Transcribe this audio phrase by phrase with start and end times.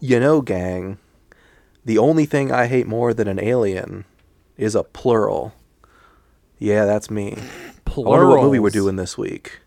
[0.00, 0.98] You know, gang,
[1.84, 4.04] the only thing I hate more than an alien
[4.56, 5.54] is a plural.
[6.58, 7.36] Yeah, that's me.
[7.86, 9.60] I wonder what movie we're doing this week.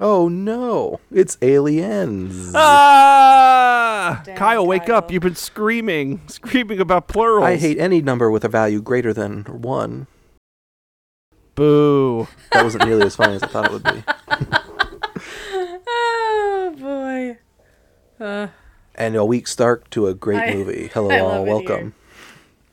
[0.00, 2.52] Oh no, it's Aliens.
[2.54, 4.22] Ah!
[4.24, 5.10] Damn, Kyle, wake up.
[5.10, 7.44] You've been screaming, screaming about plurals.
[7.44, 10.06] I hate any number with a value greater than one.
[11.56, 12.28] Boo.
[12.52, 14.04] That wasn't nearly as funny as I thought it would be.
[16.70, 18.24] Oh boy.
[18.24, 18.48] Uh,
[18.98, 20.88] And a week start to a great I- movie.
[20.92, 21.28] Hello, I all.
[21.28, 21.94] love it Welcome.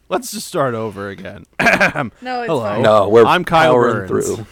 [0.09, 1.45] Let's just start over again.
[1.61, 2.61] no, it's Hello.
[2.61, 2.81] fine.
[2.81, 4.25] No, we're I'm Kyle powering Burns.
[4.35, 4.47] through.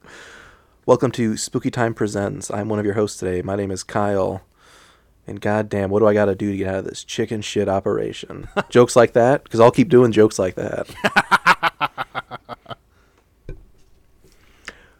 [0.86, 2.50] Welcome to Spooky Time Presents.
[2.50, 3.42] I'm one of your hosts today.
[3.42, 4.44] My name is Kyle.
[5.26, 7.68] And goddamn, what do I got to do to get out of this chicken shit
[7.68, 8.48] operation?
[8.70, 9.44] jokes like that?
[9.44, 10.88] Because I'll keep doing jokes like that.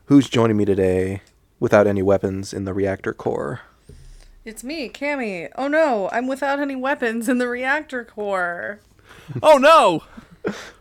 [0.06, 1.22] Who's joining me today
[1.60, 3.62] without any weapons in the reactor core?
[4.44, 5.48] It's me, Cammy.
[5.56, 8.80] Oh no, I'm without any weapons in the reactor core.
[9.42, 10.04] oh no!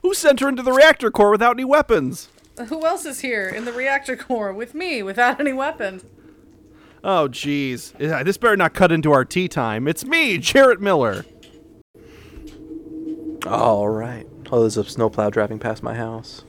[0.02, 2.28] Who sent her into the reactor core without any weapons?
[2.68, 6.04] Who else is here in the reactor core with me without any weapons?
[7.06, 7.94] Oh jeez.
[8.26, 9.88] This better not cut into our tea time.
[9.88, 11.26] It's me, Jarrett Miller.
[13.48, 14.28] All right.
[14.52, 16.44] Oh, there's a snowplow driving past my house.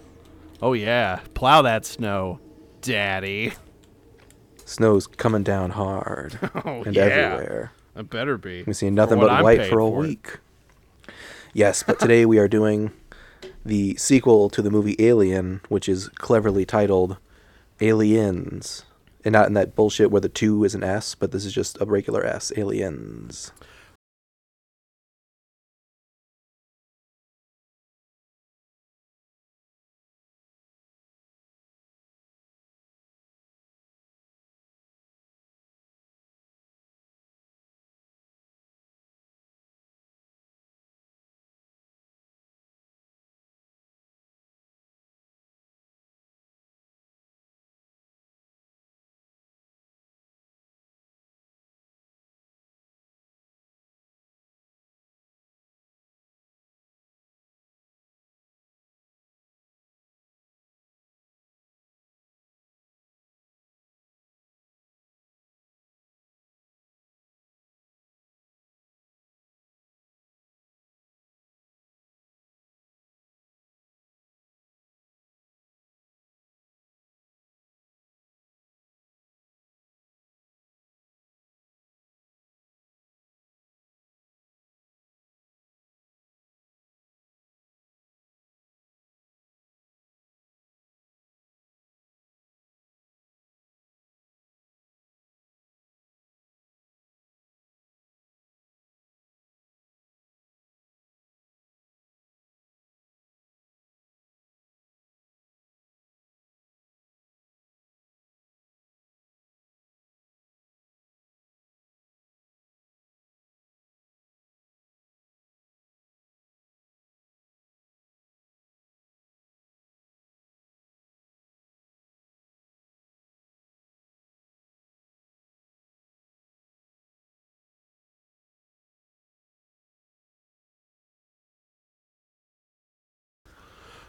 [0.60, 1.20] Oh yeah.
[1.34, 2.40] Plow that snow,
[2.80, 3.52] Daddy.
[4.74, 7.02] Snow's coming down hard Oh and yeah.
[7.04, 7.72] everywhere.
[7.96, 8.64] It better be.
[8.64, 10.38] We see nothing but I'm white for a for week.
[11.52, 12.90] Yes, but today we are doing
[13.64, 17.18] the sequel to the movie Alien, which is cleverly titled
[17.80, 18.84] Aliens.
[19.24, 21.80] And not in that bullshit where the two is an S, but this is just
[21.80, 22.52] a regular S.
[22.56, 23.52] Aliens.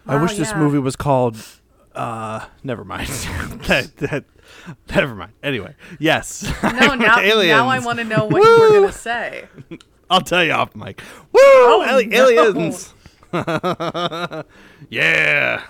[0.07, 0.59] I Wow, wish this yeah.
[0.59, 1.37] movie was called.
[1.93, 3.07] Uh, never mind.
[3.67, 4.25] that, that,
[4.93, 5.31] never mind.
[5.41, 6.43] Anyway, yes.
[6.61, 7.49] No, now, aliens.
[7.49, 9.45] now I want to know what you were gonna say.
[10.09, 11.01] I'll tell you off mic.
[11.31, 11.41] Woo!
[11.81, 12.27] Ali- no.
[12.29, 12.93] Aliens.
[14.89, 15.63] yeah.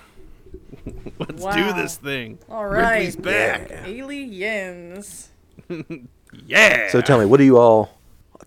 [1.20, 2.40] Let's do this thing.
[2.50, 3.72] All right, Ripley's back.
[3.86, 5.30] aliens.
[6.46, 6.90] Yeah.
[6.90, 7.95] So tell me, what do you all,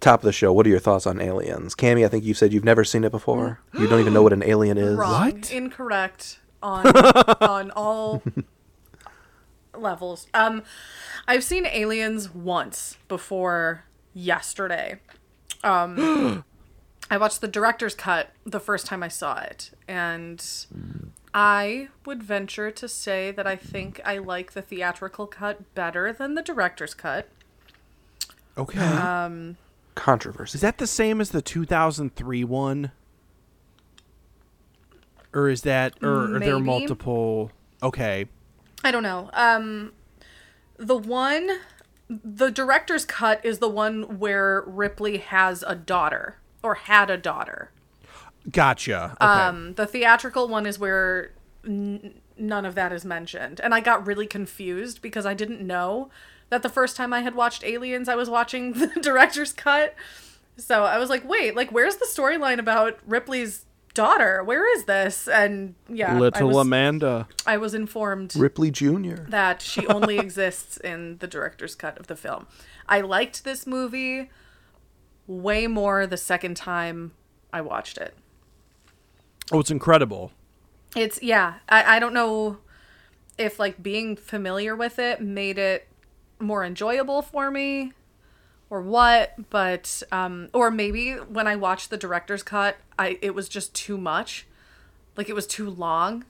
[0.00, 1.74] top of the show, what are your thoughts on Aliens?
[1.74, 3.60] Cammy, I think you said you've never seen it before.
[3.74, 4.96] You don't even know what an alien is.
[4.96, 5.32] Wrong.
[5.32, 5.50] What?
[5.50, 6.86] Incorrect on
[7.40, 8.22] on all
[9.74, 10.26] levels.
[10.34, 10.62] Um,
[11.26, 15.00] I've seen Aliens once before yesterday.
[15.62, 16.44] Um,
[17.10, 20.44] I watched the director's cut the first time I saw it, and
[21.32, 26.34] I would venture to say that I think I like the theatrical cut better than
[26.34, 27.28] the director's cut.
[28.58, 28.78] okay.
[28.80, 29.56] Um,
[29.98, 30.56] Controversy.
[30.56, 32.92] is that the same as the 2003 one?
[35.34, 36.64] Or is that, or are there Maybe.
[36.64, 37.50] multiple?
[37.82, 38.26] Okay.
[38.84, 39.28] I don't know.
[39.34, 39.92] Um,
[40.78, 41.58] the one,
[42.08, 47.70] the director's cut is the one where Ripley has a daughter or had a daughter.
[48.50, 49.16] Gotcha.
[49.20, 49.24] Okay.
[49.30, 51.32] Um, the theatrical one is where
[51.66, 56.08] n- none of that is mentioned, and I got really confused because I didn't know
[56.50, 59.94] that the first time I had watched Aliens, I was watching the director's cut.
[60.56, 63.64] So I was like, wait, like where's the storyline about Ripley's
[63.94, 64.44] daughter?
[64.44, 65.26] Where is this?
[65.28, 67.26] And yeah, I Little was, Amanda.
[67.46, 69.22] I was informed Ripley Jr.
[69.28, 72.46] that she only exists in the director's cut of the film.
[72.88, 74.30] I liked this movie
[75.26, 77.12] way more the second time
[77.52, 78.14] I watched it.
[79.50, 80.30] Oh, it's incredible.
[80.94, 82.58] It's yeah, I, I don't know
[83.36, 85.87] if like being familiar with it made it
[86.40, 87.92] more enjoyable for me
[88.70, 93.48] or what, but um or maybe when I watched the director's cut, I it was
[93.48, 94.46] just too much.
[95.16, 96.24] Like it was too long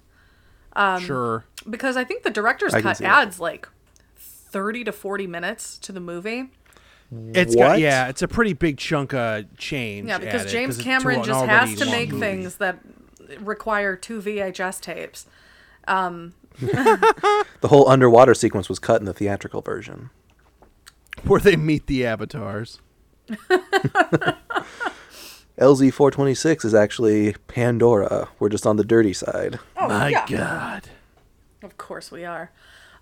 [0.74, 1.44] um sure.
[1.68, 3.08] because I think the director's I cut see it.
[3.08, 3.68] adds like
[4.16, 6.50] 30 to 40 minutes to the movie.
[7.34, 10.08] It's got yeah, it's a pretty big chunk of change.
[10.08, 12.20] Yeah, because added, James 'cause Cameron just has to make movie.
[12.20, 12.78] things that
[13.40, 15.26] require two VHS tapes.
[17.60, 20.10] The whole underwater sequence was cut in the theatrical version.
[21.24, 22.80] where they meet the avatars.
[25.58, 28.28] LV 426 is actually Pandora.
[28.38, 29.58] We're just on the dirty side.
[29.76, 30.26] Oh, My yeah.
[30.28, 30.88] God.
[31.62, 32.52] Of course we are.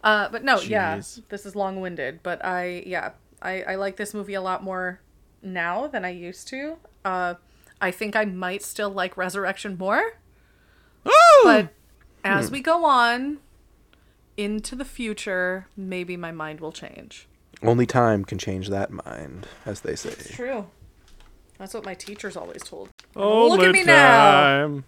[0.03, 0.97] Uh, but no, yeah,
[1.29, 2.21] this is long winded.
[2.23, 3.11] But I, yeah,
[3.43, 5.01] I, I like this movie a lot more
[5.43, 6.77] now than I used to.
[7.05, 7.35] Uh,
[7.81, 10.19] I think I might still like Resurrection more.
[11.45, 11.69] But
[12.25, 13.39] as we go on
[14.37, 17.27] into the future, maybe my mind will change.
[17.63, 20.15] Only time can change that mind, as they say.
[20.35, 20.67] True.
[21.59, 22.91] That's what my teachers always told.
[23.15, 24.67] Oh, Look at me now.
[24.69, 24.83] now.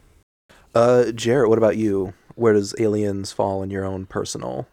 [0.74, 2.12] Uh, Jarrett, what about you?
[2.34, 4.68] Where does Aliens fall in your own personal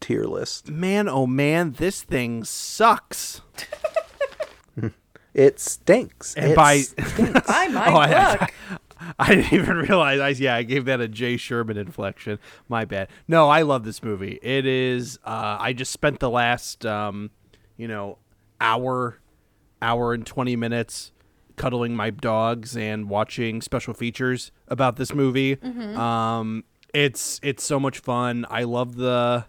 [0.00, 0.68] tier list?
[0.68, 3.40] Man, oh man, this thing sucks.
[5.32, 6.34] It stinks.
[6.34, 7.48] And It by stinks.
[7.48, 8.50] I might Oh, I- look.
[9.18, 10.20] I didn't even realize.
[10.20, 12.38] I yeah, I gave that a Jay Sherman inflection.
[12.68, 13.08] My bad.
[13.28, 14.38] No, I love this movie.
[14.42, 15.18] It is.
[15.24, 17.30] Uh, I just spent the last, um,
[17.76, 18.18] you know,
[18.60, 19.18] hour,
[19.82, 21.12] hour and twenty minutes
[21.56, 25.58] cuddling my dogs and watching special features about this movie.
[25.96, 26.64] Um,
[26.94, 28.46] it's it's so much fun.
[28.50, 29.44] I love the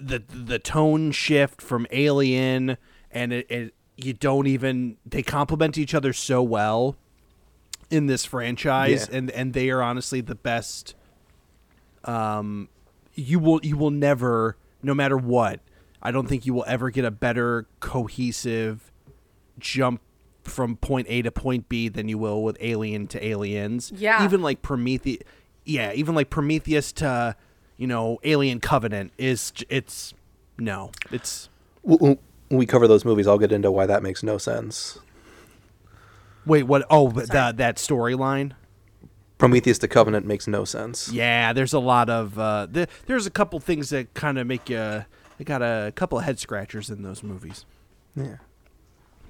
[0.00, 2.76] the the tone shift from Alien,
[3.10, 6.96] and it, it you don't even they complement each other so well
[7.92, 9.18] in this franchise, Yeah.
[9.18, 10.94] and and they are honestly the best.
[12.04, 12.68] Um,
[13.14, 15.60] you will you will never, no matter what,
[16.02, 18.90] I don't think you will ever get a better cohesive
[19.58, 20.00] jump
[20.42, 23.92] from point A to point B than you will with Alien to Aliens.
[23.94, 24.24] Yeah.
[24.24, 25.22] even like Prometheus.
[25.64, 27.36] Yeah, even like Prometheus to
[27.76, 30.14] you know Alien Covenant is it's
[30.58, 31.48] no, it's
[31.82, 32.18] when
[32.50, 34.98] we cover those movies, I'll get into why that makes no sense.
[36.46, 36.84] Wait what?
[36.90, 38.52] Oh, but that that storyline.
[39.38, 41.10] Prometheus to Covenant makes no sense.
[41.10, 44.68] Yeah, there's a lot of uh, th- there's a couple things that kind of make
[44.70, 45.04] you.
[45.38, 47.64] They got a couple of head scratchers in those movies,
[48.14, 48.36] Yeah.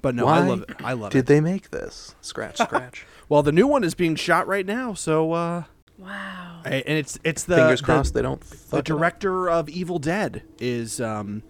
[0.03, 0.69] but no, why I love it.
[0.83, 1.21] I love did it.
[1.21, 2.13] Did they make this?
[2.21, 3.07] Scratch, scratch.
[3.27, 5.63] Well, the new one is being shot right now, so uh,
[5.97, 6.61] Wow.
[6.65, 8.43] and it's it's the Fingers the- crossed they don't.
[8.43, 8.85] Fuck the it up.
[8.85, 11.41] director of Evil Dead is um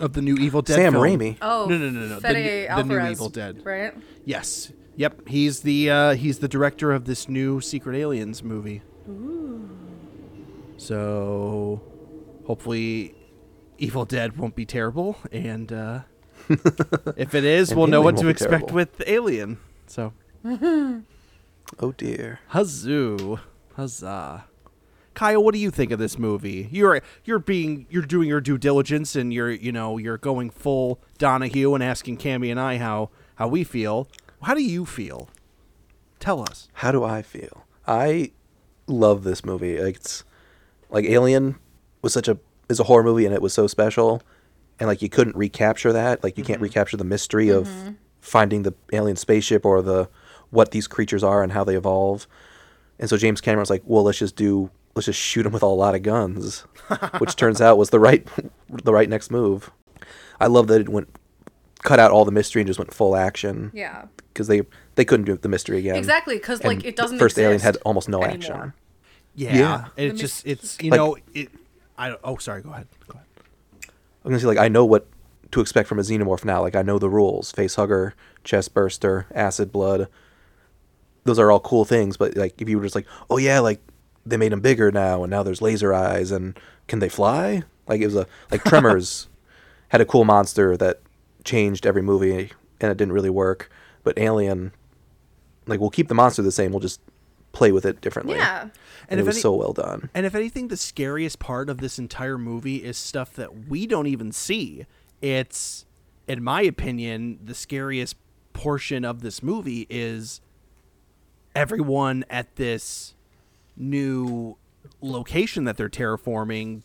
[0.00, 0.74] of the new Evil Dead.
[0.76, 1.04] Sam film.
[1.04, 1.36] Raimi.
[1.42, 2.14] Oh, no, no, no, no.
[2.16, 3.60] The, Fede new- the new Evil Dead.
[3.64, 3.94] Right?
[4.24, 4.72] Yes.
[4.96, 5.28] Yep.
[5.28, 8.82] He's the uh, he's the director of this new Secret Aliens movie.
[9.08, 9.68] Ooh.
[10.76, 11.80] So
[12.46, 13.14] hopefully
[13.78, 16.00] Evil Dead won't be terrible and uh,
[17.16, 18.74] if it is, we'll know what to expect terrible.
[18.74, 19.58] with Alien.
[19.86, 20.12] So
[20.44, 22.40] Oh dear.
[22.52, 23.40] Huzzoo.
[23.76, 24.44] Huzzah.
[25.20, 26.66] Kyle, what do you think of this movie?
[26.72, 30.98] You're you're being you're doing your due diligence and you're you know you're going full
[31.18, 34.08] Donahue and asking Cammy and I how how we feel.
[34.40, 35.28] How do you feel?
[36.20, 36.70] Tell us.
[36.72, 37.66] How do I feel?
[37.86, 38.30] I
[38.86, 39.74] love this movie.
[39.74, 40.24] It's
[40.88, 41.56] like Alien
[42.00, 42.38] was such a
[42.70, 44.22] is a horror movie and it was so special,
[44.78, 46.24] and like you couldn't recapture that.
[46.24, 46.62] Like you can't mm-hmm.
[46.62, 47.90] recapture the mystery of mm-hmm.
[48.22, 50.08] finding the alien spaceship or the
[50.48, 52.26] what these creatures are and how they evolve.
[52.98, 54.70] And so James Cameron was like, "Well, let's just do
[55.00, 56.60] let's just shoot them with a lot of guns,"
[57.18, 58.26] which turns out was the right
[58.68, 59.70] the right next move.
[60.38, 61.08] I love that it went
[61.82, 64.04] cut out all the mystery and just went full action Yeah.
[64.32, 64.62] because they
[64.96, 65.96] they couldn't do the mystery again.
[65.96, 68.34] Exactly, because like it doesn't the first Alien had almost no anymore.
[68.34, 68.72] action.
[69.34, 69.56] Yeah.
[69.56, 69.84] Yeah.
[69.96, 71.48] It's The just it's you Like- know it
[71.96, 72.86] I don't oh sorry, go ahead.
[73.08, 73.26] Go ahead.
[74.24, 75.06] I'm gonna say like I know what
[75.52, 76.60] to expect from a xenomorph now.
[76.60, 78.14] Like I know the rules: face hugger,
[78.44, 80.08] chest burster, acid blood.
[81.24, 83.80] Those are all cool things, but like if you were just like, oh yeah, like
[84.26, 86.58] they made them bigger now, and now there's laser eyes, and
[86.88, 87.62] can they fly?
[87.86, 89.28] Like it was a like Tremors
[89.88, 91.00] had a cool monster that
[91.44, 93.70] changed every movie, and it didn't really work.
[94.04, 94.72] But Alien,
[95.66, 97.00] like we'll keep the monster the same, we'll just
[97.52, 98.36] play with it differently.
[98.36, 98.62] Yeah.
[98.62, 98.70] and,
[99.08, 100.08] And it was any- so well done.
[100.14, 104.06] And if anything, the scariest part of this entire movie is stuff that we don't
[104.06, 104.86] even see.
[105.20, 105.84] It's
[106.28, 108.14] in my opinion, the scariest
[108.52, 110.40] portion of this movie is
[111.54, 113.14] everyone at this
[113.80, 114.56] new
[115.00, 116.82] location that they're terraforming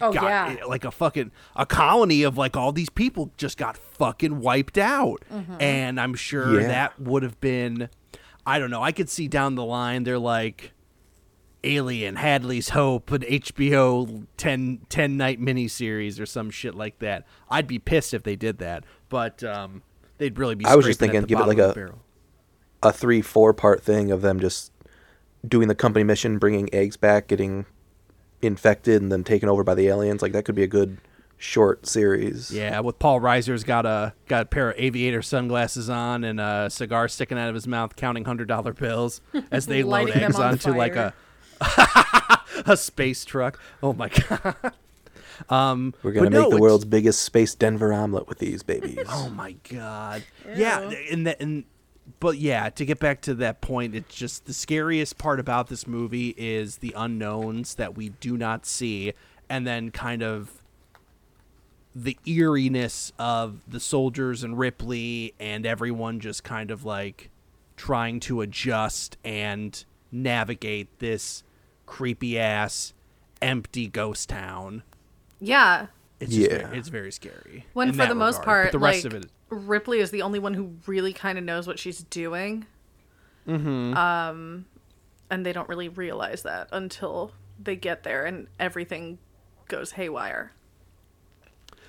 [0.00, 0.24] Oh got
[0.58, 0.64] yeah.
[0.66, 5.24] like a fucking a colony of like all these people just got fucking wiped out
[5.58, 6.68] and i'm sure Yeah.
[6.68, 7.88] that would have been
[8.46, 10.72] i don't know i could see down the line they're like
[11.64, 17.66] alien hadley's hope an hbo 10, 10 night miniseries or some shit like that i'd
[17.66, 19.82] be pissed if they did that but um
[20.18, 21.98] they'd really be I was just thinking, give it like a- barrel.
[22.82, 24.72] a three four part thing of them just
[25.46, 27.66] doing the company mission, bringing eggs back, getting
[28.42, 30.22] infected, and then taken over by the aliens.
[30.22, 30.98] Like that could be a good
[31.36, 32.50] short series.
[32.50, 36.68] Yeah, with Paul Reiser's got a got a pair of aviator sunglasses on and a
[36.70, 40.52] cigar sticking out of his mouth, counting hundred dollar bills as they load eggs on
[40.52, 41.14] onto like a
[42.66, 43.60] a space truck.
[43.82, 44.72] Oh my god!
[45.48, 49.06] Um, We're gonna make no, the world's biggest space Denver omelet with these babies.
[49.08, 50.22] Oh my god!
[50.54, 51.64] Yeah, and that and
[52.20, 55.86] but yeah, to get back to that point, it's just the scariest part about this
[55.86, 59.12] movie is the unknowns that we do not see,
[59.48, 60.62] and then kind of
[61.94, 67.30] the eeriness of the soldiers and Ripley and everyone just kind of like
[67.76, 69.82] trying to adjust and
[70.12, 71.42] navigate this
[71.86, 72.92] creepy ass
[73.40, 74.82] empty ghost town.
[75.40, 75.86] Yeah.
[76.20, 76.66] It's just Yeah.
[76.66, 77.66] very, it's very scary.
[77.72, 80.22] When for that the most part, but the rest like of it Ripley is the
[80.22, 82.66] only one who really kind of knows what she's doing.
[83.46, 83.96] Mm-hmm.
[83.96, 84.66] Um,
[85.30, 89.18] and they don't really realize that until they get there and everything
[89.68, 90.52] goes haywire.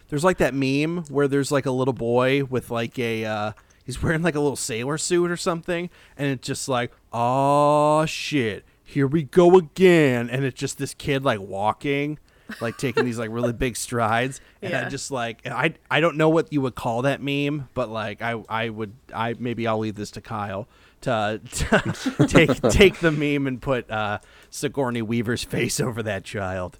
[0.09, 3.51] There's like that meme where there's like a little boy with like a uh
[3.83, 8.63] he's wearing like a little sailor suit or something and it's just like oh shit
[8.83, 12.17] here we go again and it's just this kid like walking
[12.61, 16.29] like taking these like really big strides and I just like I I don't know
[16.29, 19.95] what you would call that meme but like I I would I maybe I'll leave
[19.95, 20.67] this to Kyle
[21.01, 26.79] to, to take take the meme and put uh Sigourney Weaver's face over that child.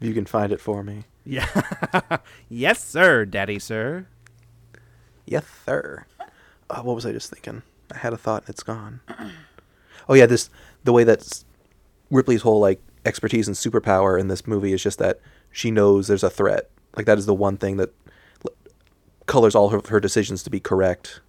[0.00, 1.04] If you can find it for me.
[1.24, 1.46] Yeah.
[2.48, 4.06] yes, sir, daddy, sir.
[5.26, 6.06] Yes, sir.
[6.68, 7.62] Uh, what was I just thinking?
[7.94, 9.00] I had a thought and it's gone.
[10.08, 10.50] Oh yeah, this
[10.82, 11.44] the way that
[12.10, 16.22] Ripley's whole like expertise and superpower in this movie is just that she knows there's
[16.22, 16.70] a threat.
[16.96, 17.92] Like that is the one thing that
[19.26, 21.20] colors all her, her decisions to be correct,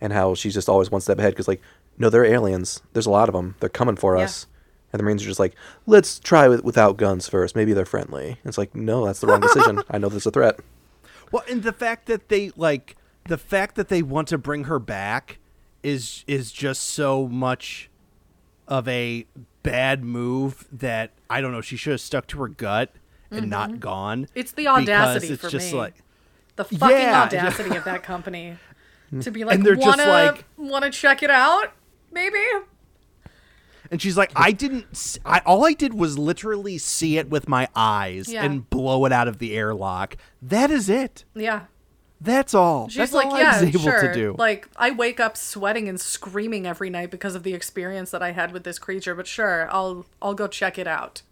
[0.00, 1.32] and how she's just always one step ahead.
[1.32, 1.62] Because like,
[1.98, 2.82] no, they're aliens.
[2.92, 3.54] There's a lot of them.
[3.60, 4.24] They're coming for Yeah.
[4.24, 4.46] us.
[4.92, 5.54] And the Marines are just like,
[5.86, 7.56] let's try with, without guns first.
[7.56, 8.36] Maybe they're friendly.
[8.44, 9.82] It's like, no, that's the wrong decision.
[9.90, 10.60] I know there's a threat.
[11.30, 14.78] Well, and the fact that they like the fact that they want to bring her
[14.78, 15.38] back
[15.82, 17.88] is is just so much
[18.68, 19.26] of a
[19.62, 21.60] bad move that I don't know.
[21.60, 22.94] She should have stuck to her gut
[23.30, 23.78] and not mm-hmm.
[23.78, 24.28] gone.
[24.34, 25.78] It's the audacity it's for just me.
[25.78, 25.94] like
[26.56, 27.22] The fucking Yeah.
[27.22, 28.56] audacity of that company
[29.20, 31.72] to be like, And they're just wanna like- wanna check it out?
[32.12, 32.42] Maybe.
[33.90, 35.18] And she's like, I didn't.
[35.24, 38.42] I all I did was literally see it with my eyes Yeah.
[38.42, 40.16] and blow it out of the airlock.
[40.40, 41.24] That is it.
[41.34, 41.64] Yeah.
[42.24, 42.88] That's all.
[42.88, 44.00] She's That's like, all yeah, I was able sure.
[44.02, 44.34] to do.
[44.38, 48.30] Like, I wake up sweating and screaming every night because of the experience that I
[48.30, 49.14] had with this creature.
[49.16, 51.22] But sure, I'll I'll go check it out.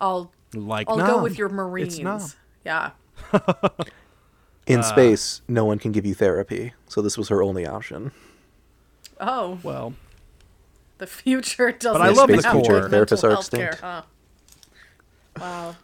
[0.00, 1.98] I'll Like, I'll no, go with your Marines.
[1.98, 2.34] not.
[2.64, 2.90] Yeah.
[4.66, 4.82] In Uh.
[4.82, 8.12] space, no one can give you therapy, so this was her only option.
[9.20, 9.94] Oh, Well,
[10.98, 12.00] the future doesn't.
[12.00, 12.62] But I love the have core.
[12.62, 13.80] good Therapists are health care, extinct.
[13.80, 14.02] huh?
[15.40, 15.76] Wow.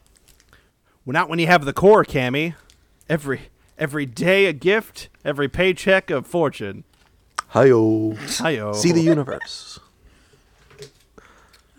[1.06, 2.54] well, not when you have the core, Cammy.
[3.08, 6.84] Every every day a gift, every paycheck a fortune.
[7.48, 8.16] Hi-yo.
[8.16, 8.72] Hi-yo.
[8.72, 9.78] See the universe.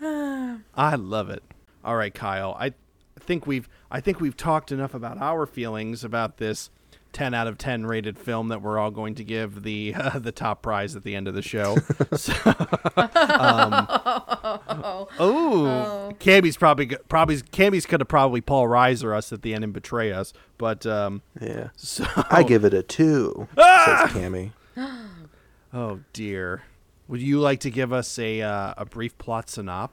[0.00, 1.42] I love it.
[1.84, 2.56] All right, Kyle.
[2.58, 2.72] I
[3.20, 6.70] think we've I think we've talked enough about our feelings about this
[7.16, 10.32] 10 out of 10 rated film that we're all going to give the uh, the
[10.32, 11.76] top prize at the end of the show.
[12.14, 13.86] So, um,
[15.18, 20.12] oh, Cammy's probably probably Cammy's gonna probably Paul Reiser us at the end and betray
[20.12, 20.32] us.
[20.58, 21.70] But um, Yeah.
[21.76, 24.52] so I give it a two, says Cammy.
[25.74, 26.64] oh dear,
[27.08, 29.90] would you like to give us a uh, a brief plot synop,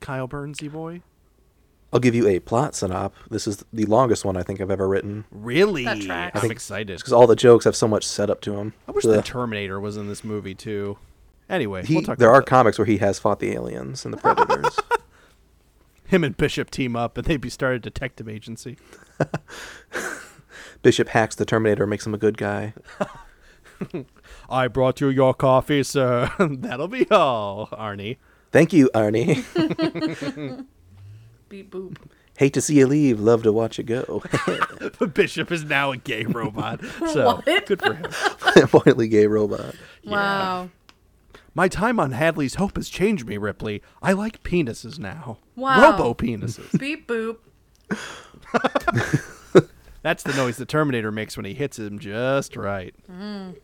[0.00, 1.02] Kyle Burnsy boy?
[1.94, 3.12] I'll give you a plot synop.
[3.30, 5.24] This is the longest one I think I've ever written.
[5.30, 5.84] Really?
[5.84, 6.34] That tracks.
[6.34, 6.98] I I'm think- excited.
[6.98, 8.74] because all the jokes have so much setup to them.
[8.88, 10.98] I wish the Terminator was in this movie too.
[11.48, 12.46] Anyway, he, we'll talk there about are that.
[12.48, 14.76] comics where he has fought the aliens and the predators.
[16.06, 18.76] him and Bishop team up and they be start a detective agency.
[20.82, 22.74] Bishop hacks the Terminator, makes him a good guy.
[24.50, 26.30] I brought you your coffee, sir.
[26.38, 28.16] That'll be all, Arnie.
[28.52, 30.66] Thank you, Arnie.
[31.54, 31.96] Beep boop.
[32.36, 34.20] Hate to see you leave, love to watch you go.
[34.98, 36.80] The bishop is now a gay robot.
[37.12, 37.66] So What?
[37.66, 38.10] good for him.
[38.10, 39.76] Flamboyantly gay robot.
[40.04, 40.70] Wow.
[41.54, 43.82] My time on Hadley's Hope has changed me, Ripley.
[44.02, 45.38] I like penises now.
[45.54, 45.80] Wow.
[45.92, 46.76] Robo penises.
[46.76, 47.36] Beep boop.
[50.02, 52.94] That's the noise the Terminator makes when he hits him just right.
[53.08, 53.54] Mm.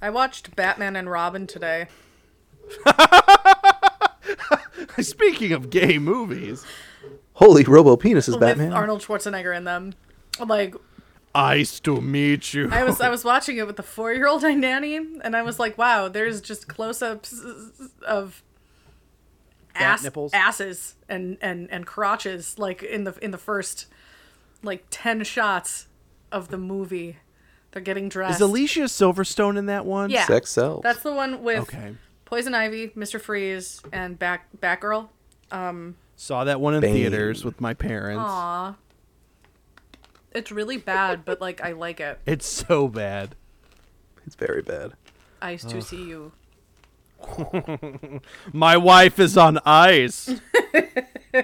[0.00, 1.88] I watched Batman and Robin today.
[5.00, 6.64] Speaking of gay movies,
[7.34, 8.68] Holy robo penises, Batman.
[8.68, 9.94] with Arnold Schwarzenegger in them.
[10.38, 10.74] Like
[11.34, 12.68] Nice to meet you.
[12.70, 15.42] I was I was watching it with the four year old I nanny, and I
[15.42, 17.34] was like, wow, there's just close ups
[18.06, 18.42] of
[19.74, 20.32] ass nipples?
[20.34, 23.86] asses and, and, and crotches like in the in the first
[24.62, 25.86] like ten shots
[26.30, 27.16] of the movie.
[27.70, 28.34] They're getting dressed.
[28.36, 30.10] Is Alicia Silverstone in that one?
[30.10, 30.26] Yeah.
[30.26, 30.82] Sex sells.
[30.82, 31.94] That's the one with Okay.
[32.26, 33.18] Poison Ivy, Mr.
[33.18, 35.08] Freeze, and Back Batgirl.
[35.50, 36.94] Um, Saw that one in Bane.
[36.94, 38.22] theaters with my parents.
[38.24, 38.76] Aw.
[40.30, 42.20] It's really bad, but like I like it.
[42.24, 43.34] It's so bad.
[44.24, 44.92] It's very bad.
[45.42, 46.30] Ice to see you.
[48.52, 50.32] My wife is on ice.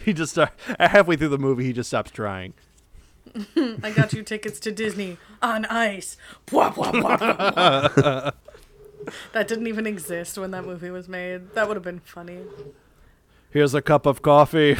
[0.00, 2.52] he just start, halfway through the movie he just stops trying.
[3.56, 6.18] I got you tickets to Disney on ice.
[6.46, 8.32] Bwah, bwah, bwah, bwah, bwah.
[9.32, 11.54] That didn't even exist when that movie was made.
[11.54, 12.40] That would have been funny.
[13.50, 14.76] Here's a cup of coffee.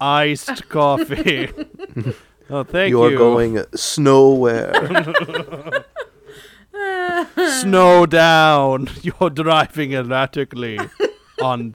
[0.00, 1.50] Iced coffee.
[2.50, 3.14] oh, thank you you.
[3.14, 4.72] are going snowhere.
[7.60, 8.88] Snow down.
[9.02, 10.78] You're driving erratically.
[11.40, 11.74] on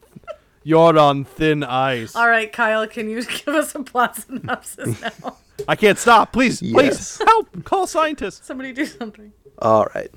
[0.64, 2.14] you're on thin ice.
[2.14, 5.36] All right, Kyle, can you give us a plot synopsis now?
[5.66, 6.32] I can't stop.
[6.32, 7.16] Please, Yes.
[7.18, 7.64] please help.
[7.64, 8.46] Call scientists.
[8.46, 9.32] Somebody do something.
[9.60, 10.10] All right.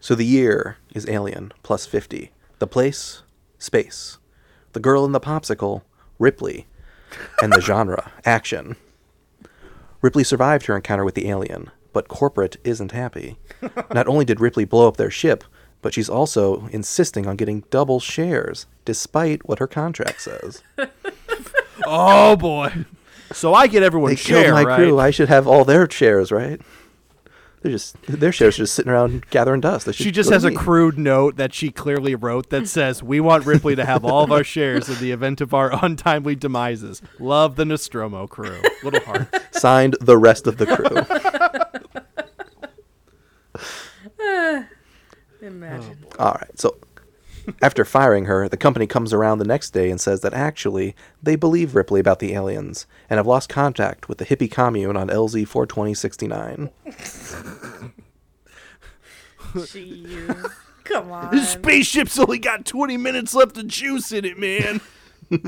[0.00, 2.30] So the year is Alien plus 50.
[2.58, 3.22] The place,
[3.58, 4.18] space.
[4.72, 5.82] The girl in the popsicle,
[6.18, 6.66] Ripley.
[7.42, 8.76] And the genre, action.
[10.02, 13.36] Ripley survived her encounter with the alien, but corporate isn't happy.
[13.92, 15.44] Not only did Ripley blow up their ship,
[15.82, 20.62] but she's also insisting on getting double shares, despite what her contract says.
[21.86, 22.84] Oh boy.
[23.32, 24.76] So I get They everyone's killed my right?
[24.76, 24.98] crew.
[24.98, 26.60] I should have all their shares, right?
[27.62, 29.84] They're just their shares are just sitting around gathering dust.
[29.84, 30.56] They should She just has a me.
[30.56, 34.32] crude note that she clearly wrote that says, "We want Ripley to have all of
[34.32, 37.02] our shares in the event of our untimely demises.
[37.18, 39.28] Love the Nostromo crew." Little heart.
[39.52, 41.04] signed the rest of the crew.
[45.42, 46.04] Imagine.
[46.18, 46.58] All right.
[46.58, 46.76] So
[47.62, 51.36] after firing her, the company comes around the next day and says that actually they
[51.36, 55.46] believe Ripley about the aliens and have lost contact with the hippie commune on LV
[55.48, 56.70] 42069.
[59.54, 60.52] Jeez.
[60.84, 61.30] Come on.
[61.34, 64.80] This spaceship's only got 20 minutes left of juice in it, man.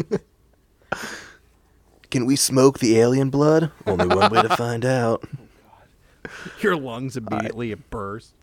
[2.10, 3.70] Can we smoke the alien blood?
[3.86, 5.24] Only one way to find out.
[6.60, 8.34] Your lungs immediately burst.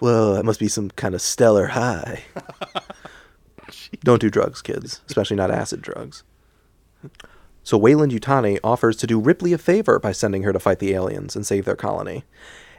[0.00, 2.24] Well, that must be some kind of stellar high.
[4.04, 6.24] Don't do drugs, kids, especially not acid drugs.
[7.62, 10.92] So Weyland Yutani offers to do Ripley a favor by sending her to fight the
[10.94, 12.24] aliens and save their colony.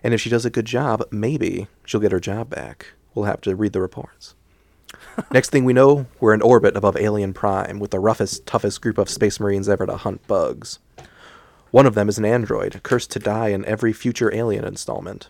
[0.04, 2.88] And if she does a good job, maybe she'll get her job back.
[3.16, 4.36] We'll have to read the reports.
[5.32, 8.98] Next thing we know, we're in orbit above Alien Prime with the roughest, toughest group
[8.98, 10.80] of space marines ever to hunt bugs.
[11.72, 15.30] One of them is an android, cursed to die in every future Alien installment.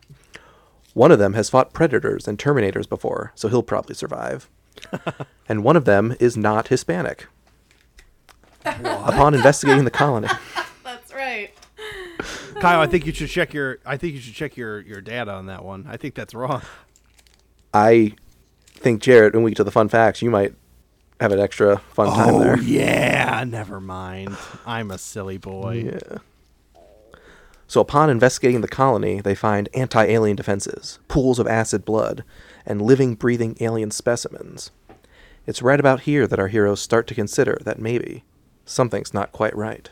[0.94, 4.50] One of them has fought predators and terminators before, so he'll probably survive.
[5.50, 7.28] and one of them is not Hispanic.
[8.66, 10.30] Upon investigating the colony,
[10.84, 11.52] That's right.
[12.62, 15.32] Kyle, I think you should check your I think you should check your your data
[15.32, 15.86] on that one.
[15.90, 16.62] I think that's wrong.
[17.74, 18.14] I
[18.74, 20.54] think Jarrett, when we get to the fun facts, you might
[21.20, 22.60] have an extra fun time oh there.
[22.60, 24.38] yeah, never mind.
[24.66, 25.92] I'm a silly boy.
[25.92, 26.18] Yeah.
[27.74, 32.24] So, upon investigating the colony, they find anti alien defenses, pools of acid blood,
[32.68, 34.70] and living, breathing alien specimens.
[35.48, 38.26] It's right about here that our heroes start to consider that maybe
[38.64, 39.90] something's not quite right.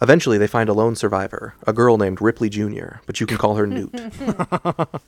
[0.00, 3.56] Eventually, they find a lone survivor, a girl named Ripley Jr., but you can call
[3.56, 3.92] her Newt.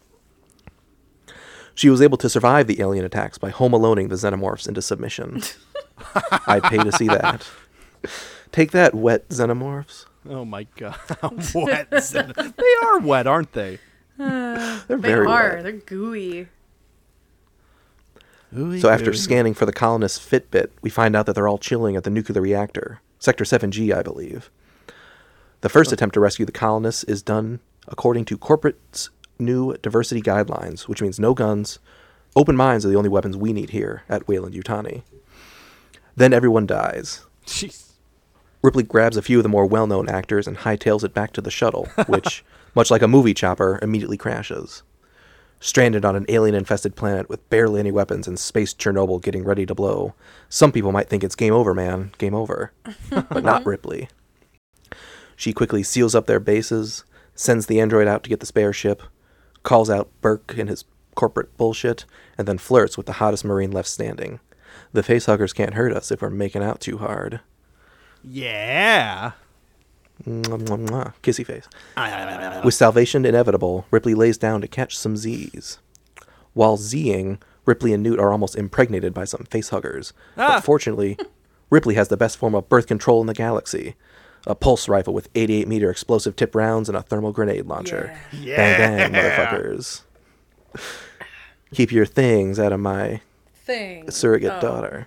[1.76, 5.40] she was able to survive the alien attacks by home aloning the xenomorphs into submission.
[6.48, 7.48] I'd pay to see that.
[8.50, 10.06] Take that, wet xenomorphs.
[10.28, 10.98] Oh my god.
[11.54, 11.90] wet.
[11.90, 13.78] they are wet, aren't they?
[14.18, 15.54] Uh, they're They very are.
[15.54, 15.62] wet.
[15.62, 16.48] They're gooey.
[18.54, 22.04] So after scanning for the colonists' Fitbit, we find out that they're all chilling at
[22.04, 24.50] the nuclear reactor, Sector 7G, I believe.
[25.62, 29.08] The first attempt to rescue the colonists is done according to corporate's
[29.38, 31.78] new diversity guidelines, which means no guns.
[32.36, 35.02] Open minds are the only weapons we need here at Weyland Yutani.
[36.14, 37.24] Then everyone dies.
[37.46, 37.91] Jeez.
[38.62, 41.40] Ripley grabs a few of the more well known actors and hightails it back to
[41.40, 42.44] the shuttle, which,
[42.74, 44.82] much like a movie chopper, immediately crashes.
[45.58, 49.66] Stranded on an alien infested planet with barely any weapons and space Chernobyl getting ready
[49.66, 50.14] to blow,
[50.48, 52.72] some people might think it's game over, man, game over.
[53.10, 54.08] but not Ripley.
[55.36, 59.02] She quickly seals up their bases, sends the android out to get the spare ship,
[59.62, 62.04] calls out Burke and his corporate bullshit,
[62.38, 64.40] and then flirts with the hottest Marine left standing.
[64.92, 67.40] The facehuggers can't hurt us if we're making out too hard.
[68.24, 69.32] Yeah.
[70.26, 71.12] Mwah, mwah, mwah.
[71.22, 71.68] Kissy face.
[72.64, 75.78] With salvation inevitable, Ripley lays down to catch some Z's.
[76.54, 80.12] While Zing, Ripley and Newt are almost impregnated by some facehuggers.
[80.36, 80.54] Ah.
[80.56, 81.16] But fortunately,
[81.70, 83.94] Ripley has the best form of birth control in the galaxy.
[84.46, 88.16] A pulse rifle with 88 meter explosive tip rounds and a thermal grenade launcher.
[88.32, 88.56] Yeah.
[88.56, 90.02] Bang bang, motherfuckers.
[91.72, 93.20] Keep your things out of my
[93.54, 94.10] Thing.
[94.10, 95.06] surrogate Oh, daughter.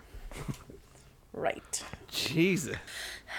[1.34, 1.84] Right.
[2.16, 2.78] Jesus.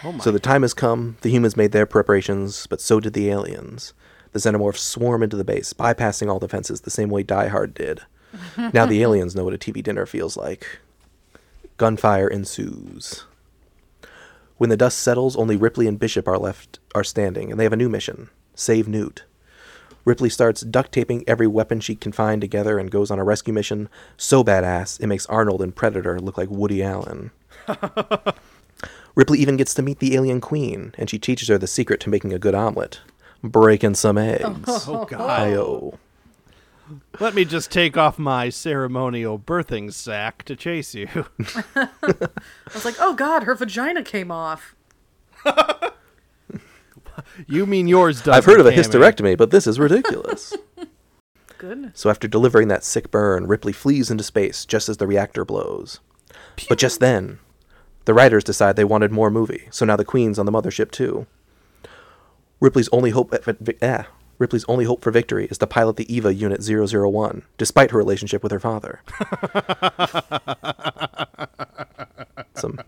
[0.04, 0.22] Oh my.
[0.22, 1.16] So the time has come.
[1.22, 3.94] The humans made their preparations, but so did the aliens.
[4.32, 8.02] The xenomorphs swarm into the base, bypassing all defenses the same way Die Hard did.
[8.74, 10.80] now the aliens know what a TV dinner feels like.
[11.78, 13.24] Gunfire ensues.
[14.58, 17.72] When the dust settles, only Ripley and Bishop are left are standing, and they have
[17.72, 19.24] a new mission: save Newt.
[20.04, 23.52] Ripley starts duct taping every weapon she can find together and goes on a rescue
[23.52, 27.32] mission so badass it makes Arnold and Predator look like Woody Allen.
[29.16, 32.10] Ripley even gets to meet the alien queen, and she teaches her the secret to
[32.10, 33.00] making a good omelet
[33.42, 34.44] breaking some eggs.
[34.88, 35.40] oh God.
[35.40, 35.98] Ayo.
[37.18, 41.08] Let me just take off my ceremonial birthing sack to chase you.
[41.74, 41.88] I
[42.72, 44.76] was like, oh god, her vagina came off.
[47.48, 48.34] you mean yours doesn't?
[48.34, 48.76] I've heard of a Cammy.
[48.76, 50.54] hysterectomy, but this is ridiculous.
[51.58, 51.98] Goodness.
[51.98, 56.00] so after delivering that sick burn, Ripley flees into space just as the reactor blows.
[56.68, 57.38] But just then,
[58.06, 61.26] the writers decide they wanted more movie, so now the Queen's on the mothership too.
[62.60, 64.06] Ripley's only hope at, at- ah,
[64.38, 68.42] Ripley's only hope for victory is to pilot the EVA Unit 001, despite her relationship
[68.42, 69.00] with her father.
[72.54, 72.80] Some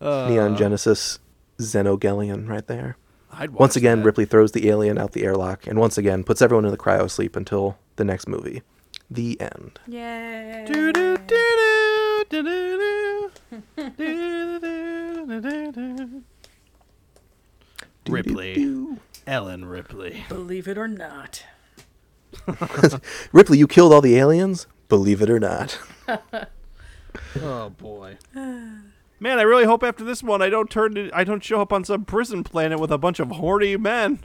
[0.00, 1.18] uh, Neon Genesis
[1.58, 2.96] Xenogelion right there.
[3.32, 4.06] I'd Once again, that.
[4.06, 7.10] Ripley throws the alien out the airlock, and once again puts everyone in the cryo
[7.10, 8.62] sleep until the next movie.
[9.10, 9.78] The end.
[9.86, 10.64] Yay.
[10.66, 11.97] Do-do-do-do-do.
[18.08, 18.86] Ripley.
[19.26, 20.24] Ellen Ripley.
[20.28, 21.44] Believe it or not.
[23.32, 24.66] Ripley, you killed all the aliens?
[24.88, 25.78] Believe it or not.
[27.40, 28.18] Oh boy.
[28.34, 31.72] Man, I really hope after this one I don't turn to, I don't show up
[31.72, 34.20] on some prison planet with a bunch of horny men.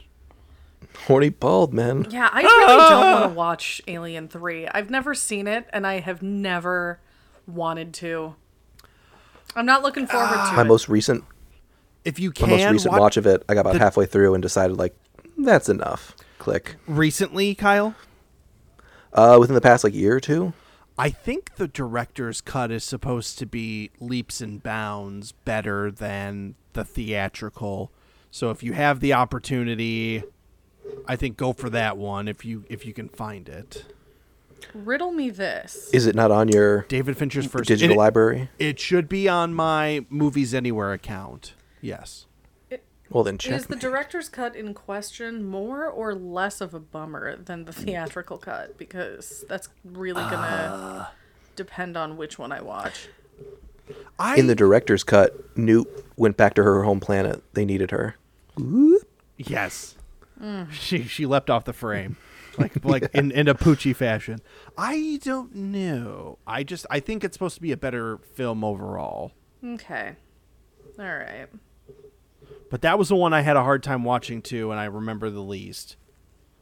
[1.06, 2.06] Horny bald men.
[2.10, 4.68] Yeah, I really don't want to watch Alien 3.
[4.68, 7.00] I've never seen it, and I have never
[7.46, 8.34] wanted to.
[9.56, 10.64] I'm not looking forward to My it.
[10.64, 11.24] most recent,
[12.04, 14.06] If you my can most recent watch, watch of it, I got about the- halfway
[14.06, 14.96] through and decided like,
[15.38, 16.14] that's enough.
[16.38, 16.76] Click.
[16.86, 17.94] recently, Kyle,
[19.12, 20.52] Uh, within the past like year or two.
[20.98, 26.84] I think the director's cut is supposed to be leaps and bounds better than the
[26.84, 27.90] theatrical.
[28.30, 30.22] So if you have the opportunity,
[31.06, 33.86] I think go for that one if you if you can find it.
[34.72, 35.90] Riddle me this.
[35.92, 38.50] Is it not on your David Fincher's first digital it- library?
[38.58, 41.54] It should be on my Movies Anywhere account.
[41.80, 42.26] Yes.
[43.10, 43.52] Well then, check.
[43.52, 48.38] Is the director's cut in question more or less of a bummer than the theatrical
[48.38, 48.78] cut?
[48.78, 51.12] Because that's really gonna ah.
[51.54, 53.08] depend on which one I watch.
[54.18, 57.42] I In the director's cut, Newt went back to her home planet.
[57.52, 58.16] They needed her.
[59.36, 59.96] Yes.
[60.40, 60.70] Mm.
[60.72, 62.16] She she leapt off the frame.
[62.58, 64.40] Like like in, in a Poochie fashion.
[64.78, 66.38] I don't know.
[66.46, 69.32] I just I think it's supposed to be a better film overall.
[69.64, 70.16] Okay.
[70.98, 71.46] All right.
[72.70, 75.30] But that was the one I had a hard time watching too, and I remember
[75.30, 75.96] the least.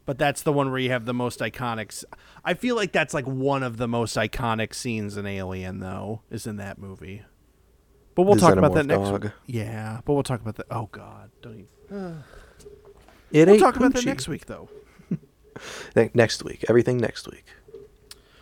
[0.05, 2.05] But that's the one where you have the most iconic.
[2.45, 6.47] I feel like that's like one of the most iconic scenes in Alien, though, is
[6.47, 7.23] in that movie.
[8.15, 9.09] But we'll The talk about that next.
[9.09, 9.31] dog.
[9.47, 10.67] Yeah, but we'll talk about that.
[10.71, 12.25] Oh God, don't even.
[13.31, 14.69] It We'll ain't talk about that next week, though.
[15.97, 16.65] Ne- next week.
[16.69, 17.45] Everything next week.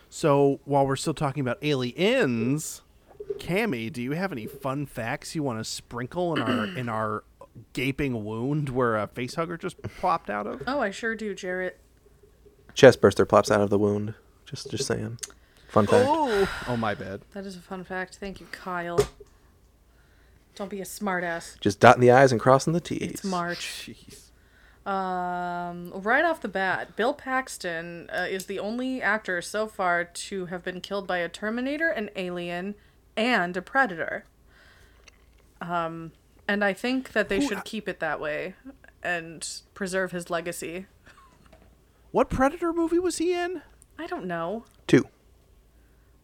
[0.09, 2.81] So while we're still talking about aliens,
[3.37, 7.23] Cammy, do you have any fun facts you want to sprinkle in our in our
[7.73, 10.63] gaping wound where a facehugger just plopped out of?
[10.67, 11.79] Oh, I sure do, Jarrett.
[12.73, 14.13] Chest burster plops out of the wound.
[14.45, 15.17] Just, just saying.
[15.67, 16.05] Fun fact.
[16.07, 17.21] Oh, oh my bad.
[17.33, 18.17] That is a fun fact.
[18.17, 18.99] Thank you, Kyle.
[20.55, 21.59] Don't be a smartass.
[21.59, 23.01] Just dotting the i's and crossing the t's.
[23.01, 23.87] It's March.
[23.87, 24.30] Jeez.
[24.85, 30.47] Um, right off the bat, Bill Paxton uh, is the only actor so far to
[30.47, 32.75] have been killed by a Terminator, an Alien,
[33.15, 34.25] and a Predator.
[35.61, 36.13] Um,
[36.47, 38.55] and I think that they should keep it that way
[39.03, 40.87] and preserve his legacy.
[42.11, 43.61] What Predator movie was he in?
[43.99, 44.65] I don't know.
[44.87, 45.07] Two.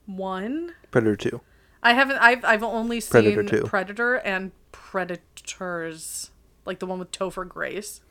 [0.08, 0.74] One.
[0.89, 1.41] Predator two.
[1.84, 2.17] I haven't.
[2.17, 3.67] I've I've only seen Predator 2.
[3.67, 6.32] Predator and Predators,
[6.65, 8.02] like the one with Topher Grace.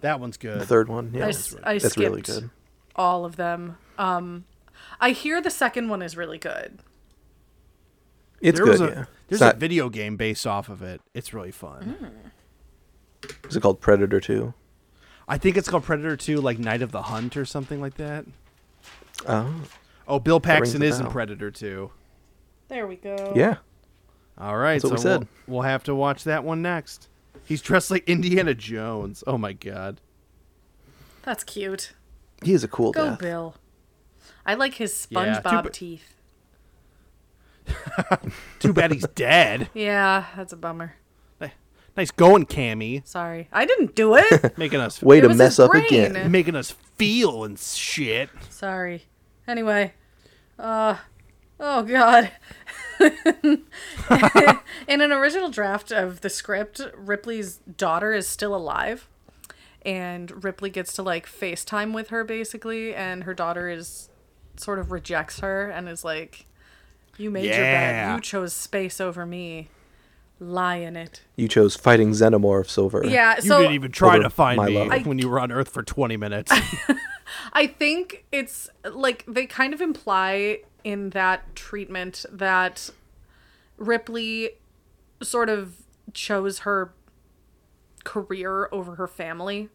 [0.00, 0.60] That one's good.
[0.60, 1.10] The third one.
[1.14, 1.26] Yeah.
[1.26, 2.50] I, s- I That's really skipped good.
[2.96, 3.76] all of them.
[3.98, 4.44] Um,
[5.00, 6.78] I hear the second one is really good.
[8.40, 8.70] It's there good.
[8.72, 8.94] was a yeah.
[8.94, 11.00] there's It's not, a video game based off of it.
[11.12, 12.30] It's really fun.
[13.22, 13.48] Mm.
[13.48, 14.54] is it called Predator two?
[15.30, 18.24] I think it's called Predator 2, like Night of the Hunt or something like that.
[19.26, 19.54] Oh.
[20.06, 21.06] Oh, Bill Paxton is in.
[21.10, 21.90] Predator 2.
[22.68, 23.34] There we go.
[23.36, 23.56] Yeah.
[24.38, 25.28] All right, That's what so we said.
[25.46, 27.08] We'll, we'll have to watch that one next.
[27.44, 29.24] He's dressed like Indiana Jones.
[29.26, 30.00] Oh my god.
[31.22, 31.92] That's cute.
[32.42, 33.18] He is a cool Go death.
[33.18, 33.54] Bill.
[34.46, 36.14] I like his Yeah, SpongeBob ba- teeth.
[38.60, 39.68] Too bad he's dead.
[39.74, 40.94] Yeah, that's a bummer.
[41.96, 43.04] Nice going, Cammy.
[43.04, 44.56] Sorry, I didn't do it.
[44.56, 45.84] Making us Way to mess up brain.
[45.84, 46.30] again.
[46.30, 48.30] making us feel and shit.
[48.50, 49.02] Sorry.
[49.48, 49.94] Anyway,
[50.60, 50.94] uh,
[51.60, 52.30] oh god.
[54.88, 59.08] In an original draft of the script, Ripley's daughter is still alive,
[59.82, 64.08] and Ripley gets to like FaceTime with her basically, and her daughter is
[64.56, 66.46] sort of rejects her and is like,
[67.16, 68.14] "You made your bed.
[68.14, 69.68] You chose space over me.
[70.40, 73.04] Lie in it." You chose fighting xenomorphs over.
[73.04, 73.36] Yeah.
[73.36, 75.06] You so didn't even try to find my me love.
[75.06, 76.52] when you were on Earth for 20 minutes.
[77.52, 82.90] I think it's like they kind of imply in that treatment that
[83.76, 84.50] Ripley
[85.22, 86.92] sort of chose her
[88.04, 89.68] career over her family.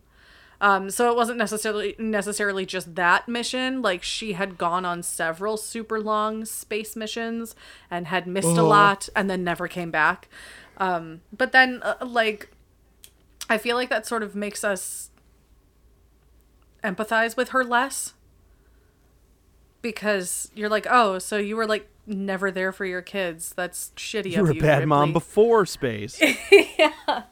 [0.62, 3.82] Um, so it wasn't necessarily necessarily just that mission.
[3.82, 7.54] Like she had gone on several super long space missions
[7.92, 10.30] and had missed a lot, and then never came back.
[10.78, 12.50] Um, but then, uh, like,
[13.50, 15.12] I feel like that sort of makes us
[16.84, 18.14] empathize with her less
[19.84, 23.54] because you're like, oh, so you were like never there for your kids.
[23.56, 24.62] That's shitty you of were a you.
[24.62, 26.20] bad mom before space.
[26.80, 27.24] yeah,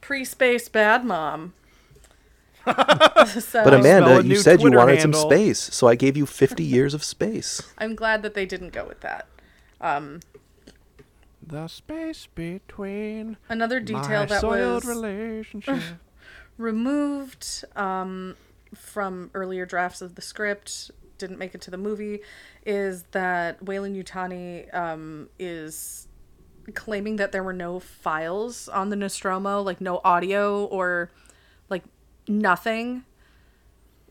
[0.00, 1.52] Pre-space bad mom.
[2.66, 5.20] so, But Amanda, you said Twitter you wanted handle.
[5.20, 7.62] some space, so I gave you 50 years of space.
[7.78, 9.26] I'm glad that they didn't go with that.
[9.80, 10.20] Um,
[11.44, 15.80] the space between Another detail my that soiled was relationship.
[16.58, 18.36] removed um,
[18.74, 22.20] from earlier drafts of the script, didn't make it to the movie,
[22.64, 26.08] is that Weyland Yutani um, is
[26.74, 31.10] claiming that there were no files on the Nostromo, like no audio or
[31.68, 31.84] like
[32.26, 33.04] nothing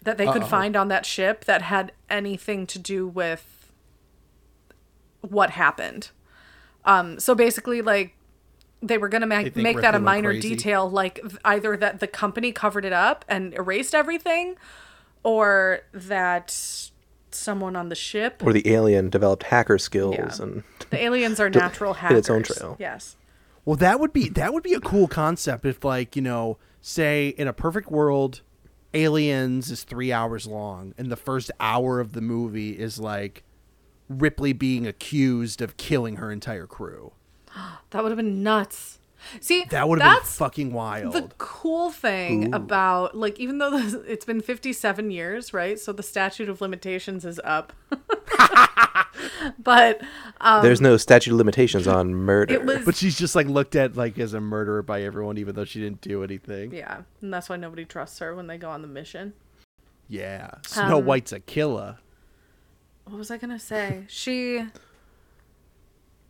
[0.04, 0.48] that they could Uh-oh.
[0.48, 3.72] find on that ship that had anything to do with
[5.22, 6.12] what happened.
[6.86, 8.16] Um, so basically, like
[8.82, 10.50] they were gonna They make think that a minor crazy.
[10.50, 14.56] detail, like th- either that the company covered it up and erased everything,
[15.24, 16.90] or that
[17.38, 20.44] someone on the ship, Or the alien developed hacker skills Yeah.
[20.44, 22.18] and the aliens are to natural hit hackers.
[22.20, 22.76] its own trail.
[22.80, 23.16] Yes.
[23.66, 27.30] Well, that would be that would be a cool concept if, like, you know, say
[27.30, 28.42] in a perfect world,
[28.94, 33.44] Aliens is three hours long, and the first hour of the movie is like
[34.10, 37.12] Ripley being accused of killing her entire crew.
[37.92, 39.00] That would have been nuts.
[39.40, 41.14] See, That would have been that's fucking wild.
[41.14, 45.80] the cool thing about like even though this, it's been 57 years, right?
[45.80, 47.74] So the statute of limitations is up.
[49.60, 50.02] but
[50.62, 52.54] there's no statute of limitations on murder.
[52.54, 55.56] it was but she's just like looked at like as a murderer by everyone, even
[55.56, 56.74] though she didn't do anything.
[56.74, 59.34] yeah, and that's why nobody trusts her when they go on the mission.
[60.08, 61.98] Yeah, Snow Um, White's a killer.
[63.06, 64.06] What was I gonna say?
[64.08, 64.64] She.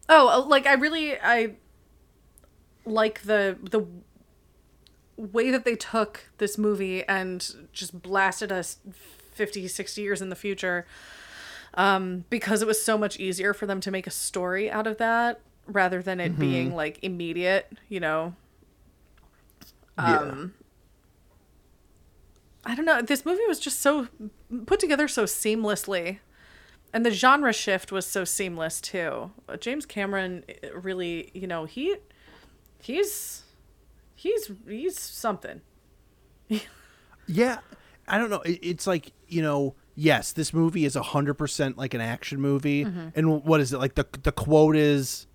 [0.10, 1.56] Oh, like I really I
[2.88, 3.86] like the the
[5.18, 8.78] way that they took this movie and just blasted us
[9.34, 10.86] 50 60 years in the future
[11.74, 14.98] um because it was so much easier for them to make a story out of
[14.98, 18.34] that rather than it being like immediate you know
[19.98, 20.54] um
[22.68, 23.02] I don't know.
[23.02, 24.10] This movie was just so
[24.66, 26.20] put together so seamlessly.
[26.94, 29.32] And the genre shift was so seamless too.
[29.48, 31.96] Uh, James Cameron uh, really, you know, he
[32.82, 33.44] he's
[34.16, 35.62] he's he's something.
[37.28, 37.60] Yeah,
[38.08, 38.42] I don't know.
[38.42, 42.86] It, it's like you know, yes, this movie is hundred percent like an action movie.
[42.86, 43.10] Mm-hmm.
[43.16, 43.96] And what is it like?
[43.96, 45.28] The the quote is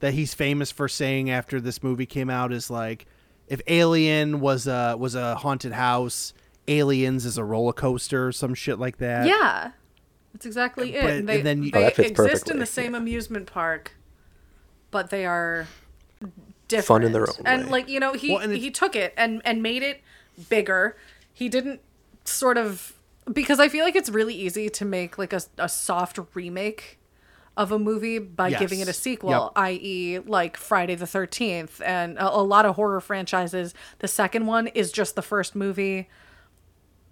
[0.00, 3.06] that he's famous for saying after this movie came out is like,
[3.46, 6.34] if Alien was a was a haunted house,
[6.66, 9.26] Aliens is a roller coaster or some shit like that.
[9.26, 9.72] Yeah.
[10.32, 11.02] That's exactly it.
[11.02, 13.46] But- And they and then you- they Oh, that fits exist in the same amusement
[13.46, 13.96] park,
[14.90, 15.66] but they are
[16.68, 16.86] different.
[16.86, 17.70] Fun in their own and way.
[17.70, 20.00] like you know he Well, he took it and and made it
[20.48, 20.96] bigger.
[21.32, 21.80] He didn't
[22.24, 22.94] sort of
[23.32, 26.98] because I feel like it's really easy to make like a, a soft remake
[27.56, 29.50] of a movie by giving it a sequel, Yep.
[29.56, 33.74] i.e., like Friday the Thirteenth, and a, a lot of horror franchises.
[33.98, 36.08] The second one is just the first movie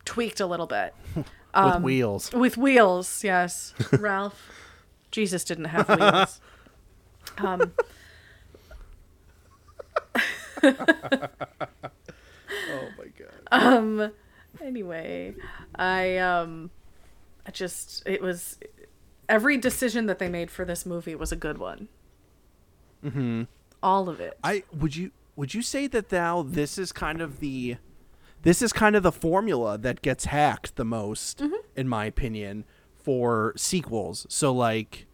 [0.04, 2.32] tweaked a little bit with wheels.
[2.32, 3.24] with wheels.
[3.24, 4.40] Yes, Ralph.
[5.10, 6.40] Jesus didn't have wheels.
[7.38, 7.72] Um,
[12.70, 13.32] Oh my god.
[13.52, 14.12] Um
[14.60, 15.34] anyway,
[15.74, 16.70] I um,
[17.46, 18.58] I just it was
[19.28, 21.88] every decision that they made for this movie was a good one.
[23.04, 23.44] Mm-hmm.
[23.82, 24.38] All of it.
[24.42, 27.76] I would you would you say that now this is kind of the
[28.42, 31.42] this is kind of the formula that gets hacked the most
[31.74, 34.26] in my opinion for sequels.
[34.28, 35.06] So like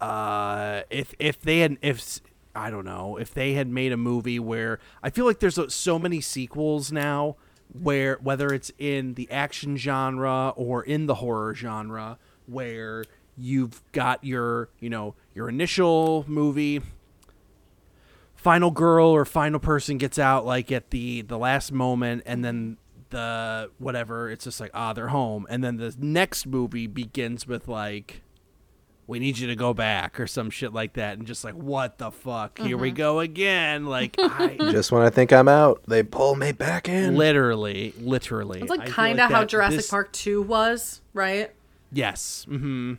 [0.00, 2.20] uh if if they had if
[2.56, 5.98] I don't know, if they had made a movie where I feel like there's so
[5.98, 7.36] many sequels now
[7.72, 13.04] where whether it's in the action genre or in the horror genre where
[13.36, 16.80] you've got your, you know, your initial movie
[18.34, 22.76] final girl or final person gets out like at the the last moment and then
[23.10, 25.46] the whatever it's just like ah they're home.
[25.50, 28.22] And then the next movie begins with like
[29.08, 31.98] we need you to go back or some shit like that and just like what
[31.98, 36.02] the fuck here we go again like i Just when I think I'm out, they
[36.02, 37.14] pull me back in.
[37.16, 41.52] literally literally It's like kind of how that Jurassic this- Park Two was, right?
[41.92, 42.94] yes mm-hmm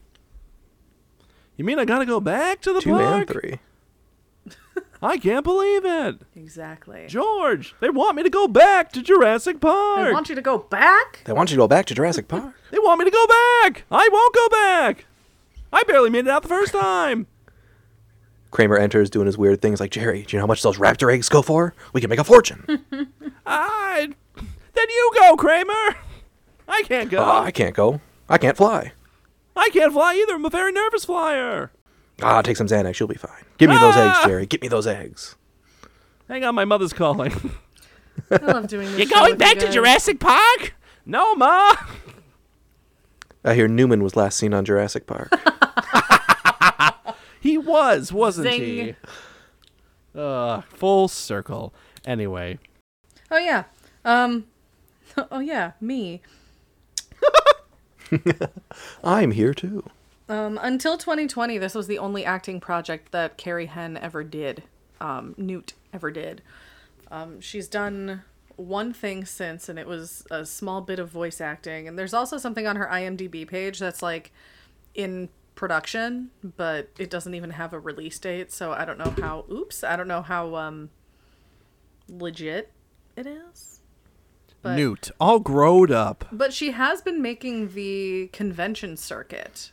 [1.58, 3.60] you mean i gotta go back to the Two park and three.
[5.02, 7.06] i can't believe it Exactly.
[7.08, 10.58] george they want me to go back to jurassic park They want you to go
[10.60, 11.22] back.
[11.26, 12.54] They want you to go back to Jurassic Park.
[12.72, 13.84] They want me to go back.
[13.91, 15.06] I won't go back.
[15.71, 17.27] I barely made it out the first time.
[18.51, 21.13] Kramer enters doing his weird things like, Jerry, do you know how much those raptor
[21.13, 21.73] eggs go for?
[21.93, 22.63] We can make a fortune.
[23.45, 24.10] I.
[24.73, 25.95] Then you go, Kramer.
[26.67, 27.21] I can't go.
[27.21, 27.99] Ah, I can't go.
[28.30, 28.93] I can't fly.
[29.56, 30.36] I can't fly either.
[30.36, 31.71] I'm a very nervous flyer.
[32.21, 32.99] Ah, take some Xanax.
[32.99, 33.43] You'll be fine.
[33.58, 34.27] Give me those eggs, Ah!
[34.27, 34.45] Jerry.
[34.45, 35.36] Get me those eggs.
[36.27, 37.32] Hang on, my mother's calling.
[38.32, 38.97] I love doing this.
[38.99, 39.75] You're show going with back you to guys.
[39.75, 40.73] Jurassic Park?
[41.06, 41.73] No, Ma.
[43.43, 45.30] I hear Newman was last seen on Jurassic Park.
[47.39, 48.62] He was, wasn't Zing.
[48.62, 48.95] he?
[50.15, 51.73] Uh, full circle.
[52.06, 52.60] Anyway,
[53.32, 53.65] Oh yeah.
[54.04, 54.45] Um.
[55.32, 56.21] Oh yeah, me.
[59.04, 59.84] I'm here too.
[60.30, 64.63] Um, until 2020, this was the only acting project that Carrie Henn ever did.
[65.02, 66.41] Um, Newt ever did.
[67.10, 68.23] Um, she's done
[68.58, 71.88] one thing since, and it was a small bit of voice acting.
[71.88, 74.32] And there's also something on her IMDb page that's like
[74.93, 78.52] in production, but it doesn't even have a release date.
[78.52, 79.46] So I don't know how.
[79.52, 80.89] Oops, I don't know how um,
[82.10, 82.72] legit
[83.15, 83.80] it is.
[84.62, 86.26] But, Newt, all growed up.
[86.32, 89.72] But she has been making the convention circuit.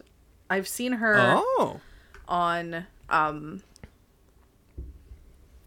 [0.51, 1.81] I've seen her Oh.
[2.29, 3.63] on um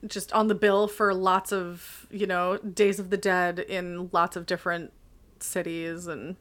[0.06, 4.36] just on the bill for lots of you know days of the dead in lots
[4.36, 4.94] of different
[5.40, 6.36] cities and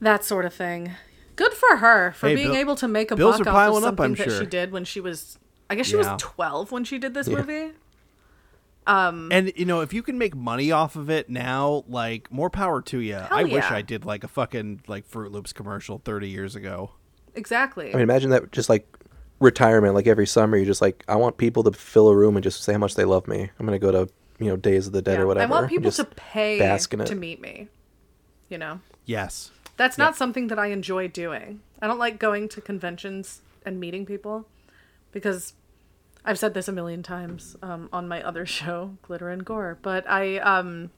[0.00, 0.92] that sort of thing
[1.34, 3.54] good for her for Hey, being bill- able to make a bills buck are off
[3.56, 4.40] piling of up, something I'm that sure.
[4.40, 6.12] she did when she was i guess she Yeah.
[6.12, 7.36] was 12 when she did this Yeah.
[7.38, 7.72] movie
[8.88, 12.48] um, And you know, if you can make money off of it now, like more
[12.48, 13.16] power to you.
[13.16, 13.64] I wish.
[13.64, 16.92] I did like a fucking like Froot Loops commercial 30 years ago.
[17.34, 18.86] exactly I mean, imagine that just like
[19.40, 22.42] retirement, like every summer, you're just like, I want people to fill a room and
[22.42, 23.50] just say how much they love me.
[23.58, 24.08] I'm gonna go to
[24.38, 25.20] you know Days of the Dead Yeah.
[25.22, 25.50] or whatever.
[25.52, 27.06] i want people to pay bask in it.
[27.06, 27.68] to meet me
[28.50, 29.50] you know Yes.
[29.78, 31.60] That's not something that I enjoy doing.
[31.80, 34.46] I don't like going to conventions and meeting people
[35.12, 35.52] because
[36.24, 40.08] I've said this a million times um, on my other show, Glitter and Gore, but
[40.08, 40.90] I um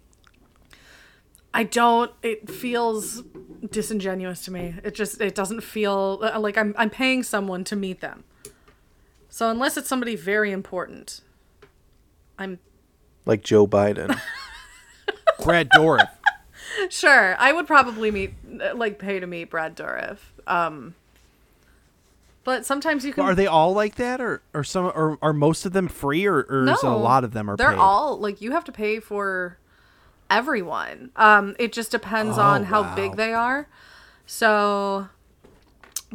[1.55, 3.22] I don't it feels
[3.70, 4.74] disingenuous to me.
[4.84, 8.24] It just it doesn't feel uh, like I'm I'm paying someone to meet them.
[9.28, 11.20] So unless it's somebody very important,
[12.38, 12.59] I'm
[13.26, 14.18] like Joe Biden.
[15.42, 16.09] Brad Dourif.
[16.90, 18.34] Sure, I would probably meet,
[18.74, 20.18] like, pay to meet Brad Dourif.
[20.46, 20.94] Um,
[22.44, 23.24] but sometimes you can.
[23.24, 26.40] Are they all like that, or or some, or are most of them free, or,
[26.49, 27.78] or is a lot of them are They're paid?
[27.78, 29.59] all like you have to pay for
[30.31, 31.11] everyone.
[31.16, 32.95] Um, it just depends Oh, on how wow.
[32.95, 33.68] big they are.
[34.26, 35.09] So,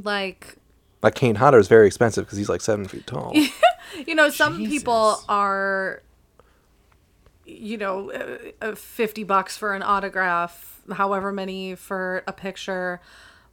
[0.01, 0.55] like,
[1.01, 3.34] like Kane Hodder is very expensive because he's like seven feet tall.
[4.07, 6.01] you know, some people are,
[7.45, 13.01] you know, uh, uh, fifty bucks for an autograph, however many for a picture,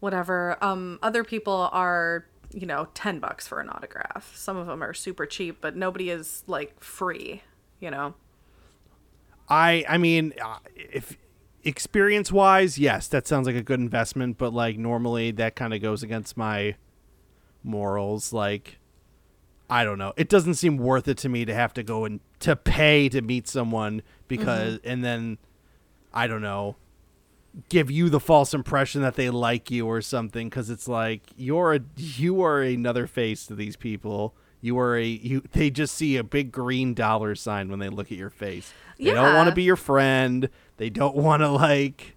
[0.01, 0.57] whatever.
[0.63, 4.33] Um, other people are you know, 10 bucks for an autograph.
[4.37, 7.45] Some of them are super cheap, but nobody is like free,
[7.79, 8.15] you know.
[9.51, 11.19] I I mean, uh, if
[11.65, 14.39] experience wise, yes, that sounds like a good investment.
[14.39, 16.77] But like normally, that kind of goes against my
[17.63, 18.33] morals.
[18.33, 18.79] Like,
[19.69, 20.13] I don't know.
[20.17, 23.21] It doesn't seem worth it to me to have to go and to pay to
[23.21, 25.39] meet someone because, and then
[26.15, 26.77] I don't know,
[27.69, 30.49] give you the false impression that they like you or something.
[30.49, 34.35] Because it's like you're a you are another face to these people.
[34.61, 35.43] You are a you.
[35.53, 38.73] They just see a big green dollar sign when they look at your face.
[38.99, 40.49] They don't want to be your friend.
[40.77, 42.17] They don't want to like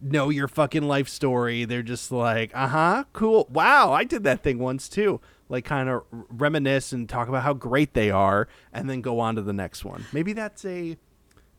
[0.00, 1.64] know your fucking life story.
[1.64, 3.48] They're just like, uh huh, cool.
[3.50, 5.20] Wow, I did that thing once too.
[5.48, 9.34] Like, kind of reminisce and talk about how great they are, and then go on
[9.36, 10.04] to the next one.
[10.12, 10.96] Maybe that's a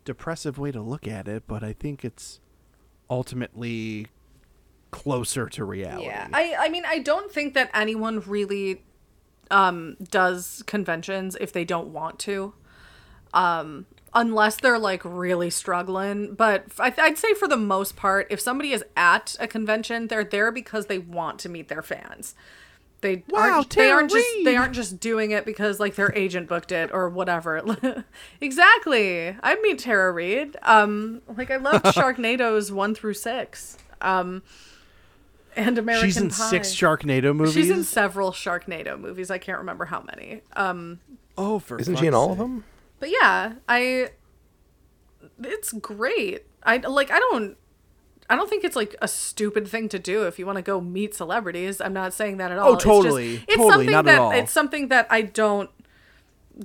[0.05, 2.39] depressive way to look at it, but I think it's
[3.09, 4.07] ultimately
[4.91, 6.05] closer to reality.
[6.05, 6.27] Yeah.
[6.33, 8.83] I I mean, I don't think that anyone really
[9.51, 12.53] um does conventions if they don't want to.
[13.33, 18.39] Um unless they're like really struggling, but I I'd say for the most part, if
[18.39, 22.33] somebody is at a convention, they're there because they want to meet their fans.
[23.01, 26.13] They Wow, aren't, they Tara aren't just they aren't just doing it because like their
[26.15, 27.61] agent booked it or whatever.
[28.41, 29.35] exactly.
[29.43, 30.57] I meet Tara Reid.
[30.63, 33.77] Um like I loved Sharknadoes 1 through 6.
[34.01, 34.43] Um
[35.55, 36.49] and American She's in Pie.
[36.49, 37.53] six Sharknado movies.
[37.53, 39.29] She's in several Sharknado movies.
[39.31, 40.41] I can't remember how many.
[40.55, 40.99] Um,
[41.37, 42.63] oh, for Isn't she in fuck's all of them?
[42.99, 44.09] but yeah, I.
[45.43, 46.43] It's great.
[46.63, 47.11] I like.
[47.11, 47.57] I don't.
[48.29, 50.81] I don't think it's like a stupid thing to do if you want to go
[50.81, 51.79] meet celebrities.
[51.79, 52.73] I'm not saying that at all.
[52.73, 53.35] Oh, totally.
[53.35, 54.31] It's, just, it's Totally, something not at that all.
[54.31, 55.69] it's something that I don't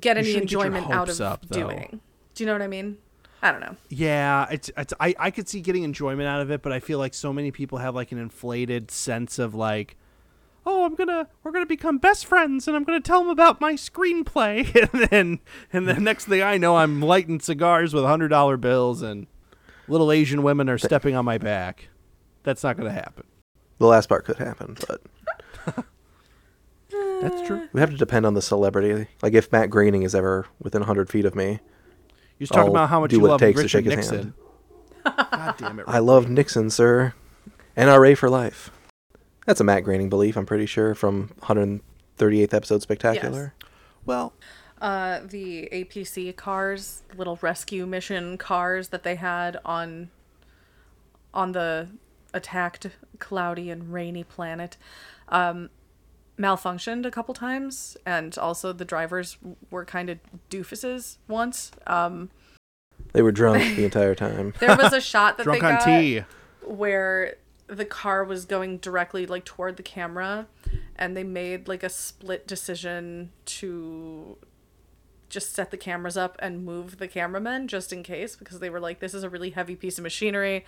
[0.00, 2.00] get any shouldn't get enjoyment out of up, doing.
[2.34, 2.96] Do you know what I mean?
[3.42, 3.76] I don't know.
[3.88, 6.98] Yeah, it's, it's I, I could see getting enjoyment out of it, but I feel
[6.98, 9.96] like so many people have like an inflated sense of like,
[10.66, 13.74] oh, I'm gonna we're gonna become best friends, and I'm gonna tell them about my
[13.74, 15.38] screenplay, and then
[15.72, 19.26] and the next thing I know, I'm lighting cigars with hundred dollar bills, and
[19.88, 21.88] little Asian women are stepping on my back.
[22.42, 23.24] That's not gonna happen.
[23.78, 25.00] The last part could happen, but
[27.22, 27.68] That's true.
[27.72, 29.08] we have to depend on the celebrity.
[29.22, 31.60] Like if Matt Groening is ever within 100 feet of me,
[32.40, 33.84] You're just talking I'll about how much do you what it love takes to Richard
[33.84, 34.34] shake his Nixon.
[35.04, 35.84] God damn it!
[35.86, 37.12] I love Nixon, sir.
[37.76, 38.70] NRA for life.
[39.44, 43.52] That's a Matt Groening belief, I'm pretty sure, from 138th episode Spectacular.
[44.06, 44.32] Well,
[44.80, 50.08] uh, the APC cars, little rescue mission cars that they had on
[51.34, 51.88] on the
[52.32, 52.86] attacked
[53.18, 54.78] cloudy and rainy planet
[55.28, 55.68] um,
[56.40, 59.36] malfunctioned a couple times and also the drivers
[59.70, 60.18] were kind of
[60.48, 62.30] doofuses once um,
[63.12, 64.54] They were drunk the entire time.
[64.58, 66.24] there was a shot that drunk they on got tea.
[66.64, 67.36] where
[67.66, 70.46] the car was going directly like toward the camera
[70.96, 74.36] and they made like a split decision to
[75.28, 78.80] just set the cameras up and move the cameramen just in case because they were
[78.80, 80.64] like this is a really heavy piece of machinery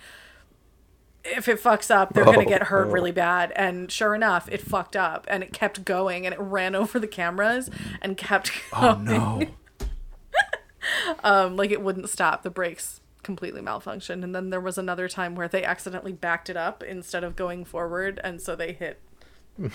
[1.25, 2.91] if it fucks up they're going Oh, to get hurt oh.
[2.91, 6.75] really bad and sure enough it fucked up and it kept going and it ran
[6.81, 7.69] over the cameras
[8.01, 9.41] and kept Oh going no!
[11.23, 12.43] um, like it wouldn't stop.
[12.43, 16.57] The brakes completely malfunctioned, and then there was another time where they accidentally backed it
[16.57, 18.99] up instead of going forward, and so they hit.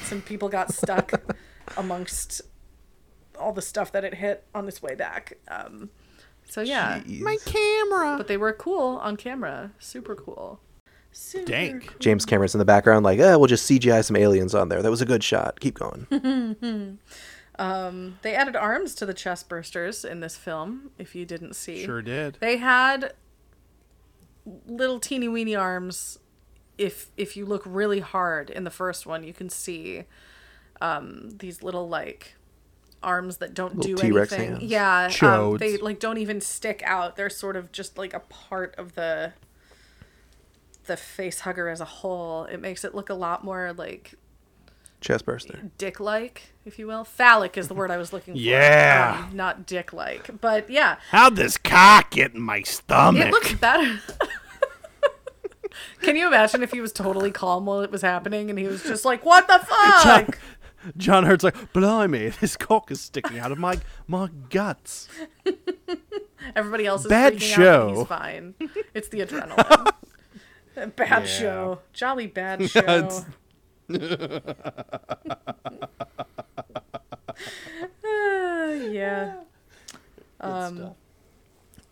[0.03, 1.13] Some people got stuck
[1.77, 2.43] amongst
[3.39, 5.39] all the stuff that it hit on its way back.
[5.49, 5.89] Um,
[6.49, 7.21] so yeah, Jeez.
[7.21, 8.17] My camera.
[8.19, 9.71] but they were cool on camera.
[9.79, 10.61] Super cool.
[11.13, 11.87] Super Dank.
[11.89, 11.97] cool.
[11.99, 14.83] James Cameron's in the background, like, eh, we'll just CGI some aliens on there.
[14.83, 15.59] That was a good shot.
[15.61, 16.99] Keep going.
[17.61, 20.93] Um, they added arms to the chest bursters in this film.
[20.97, 22.37] If you didn't see, Sure did.
[22.41, 23.15] They had
[24.69, 26.21] little teeny weeny arms.
[26.77, 30.05] If if you look really hard in the first one, you can see
[30.81, 32.37] um, these little like
[33.03, 34.51] arms that don't Little do T-Rex anything.
[34.61, 34.65] hands.
[34.71, 37.17] Yeah, um, they like don't even stick out.
[37.17, 39.33] They're sort of just like a part of the
[40.89, 42.45] the face hugger as a whole.
[42.45, 44.15] It makes it look a lot more like
[45.01, 45.71] Chest burster.
[45.79, 47.05] dick like, if you will.
[47.05, 48.41] Phallic is the word I was looking for.
[48.41, 49.27] Yeah.
[49.31, 50.41] um, not dick like.
[50.41, 53.29] But yeah, How'd this cock get in my stomach?
[53.29, 54.01] It looks better.
[56.03, 58.83] Can you imagine if he was totally calm while it was happening and he was
[58.83, 59.59] just like, "What the
[60.03, 60.39] fuck?"
[60.97, 65.09] John Hurt's like, blimey, this cock is sticking out of my my guts.
[66.57, 67.95] Everybody else is Bad freaking out, show.
[67.99, 68.55] he's fine.
[68.95, 69.93] It's the adrenaline.
[70.97, 71.25] bad Yeah.
[71.27, 72.81] show, jolly bad show.
[72.81, 73.23] Uh,
[78.05, 79.41] yeah.
[80.41, 80.91] Um,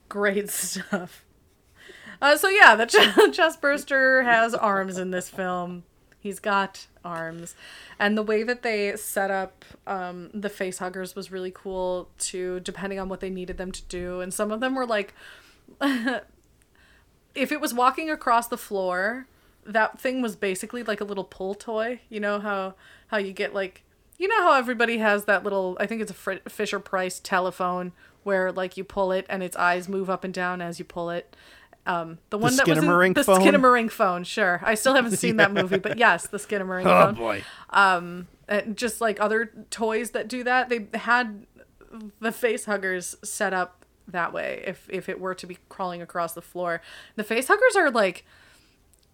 [0.09, 1.25] great stuff.
[2.21, 5.85] Uh, so yeah, the ch- chest burster has arms in this film.
[6.21, 7.55] He's got arms.
[7.99, 12.61] And the way that they set up um, the face huggers was really cool too,
[12.61, 14.21] depending on what they needed them to do.
[14.21, 15.15] And some of them were like,
[17.37, 19.27] if it was walking across the floor,
[19.65, 22.01] that thing was basically like a little pull toy.
[22.09, 22.75] You know how
[23.09, 23.83] how you get like
[24.19, 28.51] you know how everybody has that little I think it's a Fisher Price telephone where
[28.51, 31.37] like you pull it and its eyes move up and down as you pull it.
[31.87, 32.85] Um, the one that was in,
[33.15, 33.41] the phone?
[33.41, 34.25] Skinamarink phone.
[34.25, 38.25] Sure, I still haven't seen that movie, but yes, the Skinamarink Oh phone Oh boy.
[38.49, 41.47] and just like other toys that do that they had
[42.21, 46.33] the face huggers set up that way if if it were to be crawling across
[46.35, 46.81] the floor.
[47.17, 48.25] The face huggers are like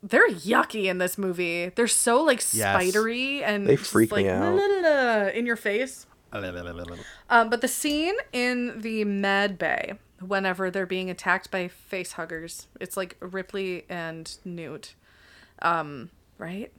[0.03, 1.69] they're yucky in this movie.
[1.69, 2.75] They're so like Yes.
[2.75, 5.35] spidery and They just, freak like me out.
[5.35, 6.07] In your face.
[7.29, 12.69] Um, but the scene in the med bay whenever they're being attacked by face huggers
[12.81, 14.95] it's like ripley and newt.
[15.61, 16.73] Um, right?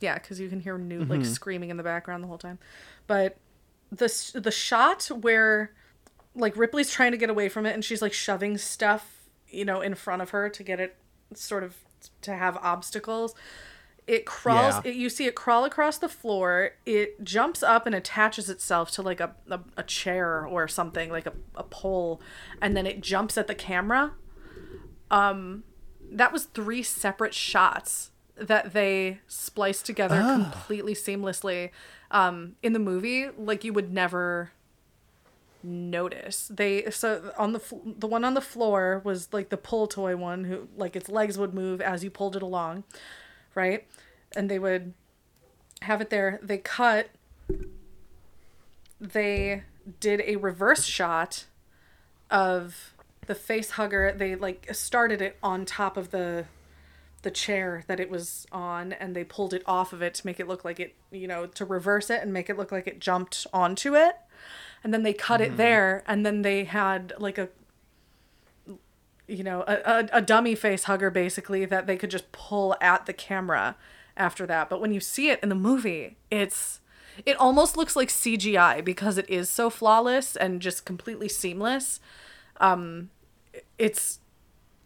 [0.00, 2.58] Yeah because you can hear newt like screaming in the background the whole time.
[3.06, 3.36] But
[3.90, 4.06] the
[4.40, 5.72] the shot where
[6.34, 9.80] like ripley's trying to get away from it and she's like shoving stuff you know
[9.80, 10.96] in front of her to get it
[11.34, 11.76] sort of
[12.22, 13.34] to have obstacles.
[14.06, 14.90] It crawls Yeah.
[14.90, 16.70] it, you see it crawl across the floor.
[16.86, 21.26] It jumps up and attaches itself to like a, a, a chair or something like
[21.26, 22.20] a, a pole
[22.60, 24.12] and then it jumps at the camera.
[25.10, 25.64] Um
[26.12, 31.70] that was three separate shots that they spliced together completely seamlessly
[32.10, 33.28] um in the movie.
[33.36, 34.50] Like you would never
[35.62, 36.50] notice.
[36.52, 40.44] They so on the the one on the floor was like the pull toy one
[40.44, 42.84] who like its legs would move as you pulled it along
[43.54, 43.86] right?
[44.34, 44.94] And they would
[45.82, 46.38] have it there.
[46.42, 47.08] They cut
[49.00, 49.62] they
[49.98, 51.46] did a reverse shot
[52.30, 52.94] of
[53.26, 54.14] the face hugger.
[54.16, 56.44] They like started it on top of the
[57.22, 60.40] the chair that it was on and they pulled it off of it to make
[60.40, 62.98] it look like it you know to reverse it and make it look like it
[62.98, 64.16] jumped onto it
[64.82, 67.48] and then they cut it there and then they had like a
[69.26, 73.06] you know a, a, a dummy face hugger basically that they could just pull at
[73.06, 73.76] the camera
[74.16, 74.68] after that.
[74.68, 76.80] But when you see it in the movie it's
[77.26, 82.00] it almost looks like cgi because it is so flawless and just completely seamless.
[82.58, 83.10] Um
[83.78, 84.20] it's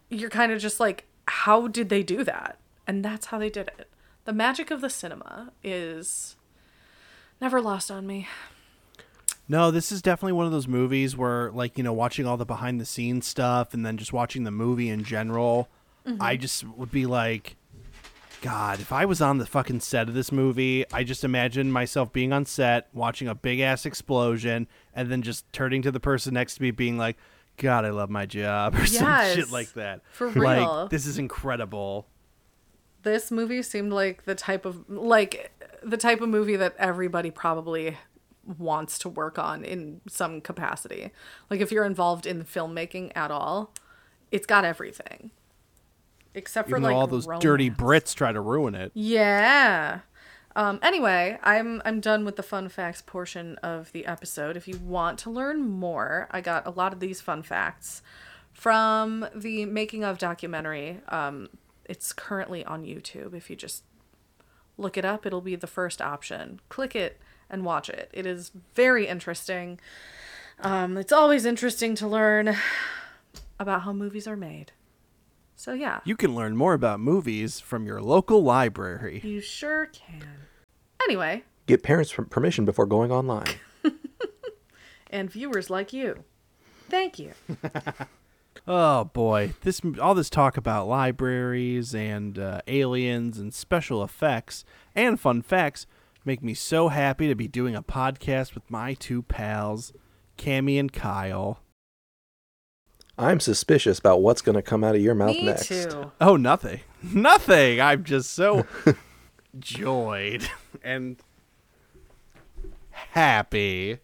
[0.09, 2.59] you're kind of just like how did they do that?
[2.87, 3.89] And that's how they did it.
[4.25, 6.35] The magic of the cinema is
[7.41, 8.27] never lost on me
[9.47, 12.45] No, this is definitely one of those movies where, like, you know, watching all the
[12.45, 15.69] behind the scenes stuff and then just watching the movie in general,
[16.05, 16.41] I mm-hmm.
[16.41, 17.55] just would be like,
[18.41, 22.11] God, if I was on the fucking set of this movie, I just imagine myself
[22.11, 26.33] being on set, watching a big ass explosion, and then just turning to the person
[26.33, 27.17] next to me, being like,
[27.57, 30.01] God, I love my job, or some shit like that.
[30.11, 30.87] for Like, real.
[30.89, 32.07] this is incredible.
[33.03, 35.51] this movie seemed like the type of like
[35.83, 37.97] the type of movie that everybody probably
[38.45, 41.11] wants to work on in some capacity.
[41.49, 43.73] Like if you're involved in filmmaking at all,
[44.31, 45.31] it's got everything.
[46.33, 47.69] Except for Even like all those dirty.
[47.69, 48.91] Brits try to ruin it.
[48.93, 49.99] Yeah.
[50.55, 54.55] Um, anyway, I'm I'm done with the fun facts portion of the episode.
[54.55, 58.01] If you want to learn more, I got a lot of these fun facts
[58.53, 61.01] from the making of documentary.
[61.09, 61.49] Um,
[61.85, 63.33] it's currently on YouTube.
[63.33, 63.83] If you just
[64.77, 66.61] look it up, it'll be the first option.
[66.69, 67.19] Click it
[67.49, 68.09] and watch it.
[68.13, 69.79] It is very interesting.
[70.59, 72.55] Um, it's always interesting to learn
[73.59, 74.71] about how movies are made.
[75.55, 79.21] So yeah, You can learn more about movies from your local library.
[79.23, 80.23] you sure can.
[81.03, 83.47] Anyway, Get parents' permission before going online.
[85.09, 86.23] and viewers like you.
[86.89, 87.31] Thank you.
[88.67, 94.65] Oh boy, this all this talk about libraries and uh, aliens and special effects
[94.95, 95.85] and fun facts
[96.25, 99.93] make me so happy to be doing a podcast with my two pals,
[100.37, 101.59] Cammy and Kyle.
[103.17, 105.67] I'm suspicious about what's going to come out of your mouth Me next.
[105.69, 106.11] too.
[106.19, 107.79] Oh, nothing, nothing.
[107.79, 108.65] I'm just so
[109.59, 110.49] joyed
[110.83, 111.17] and
[112.91, 113.99] happy,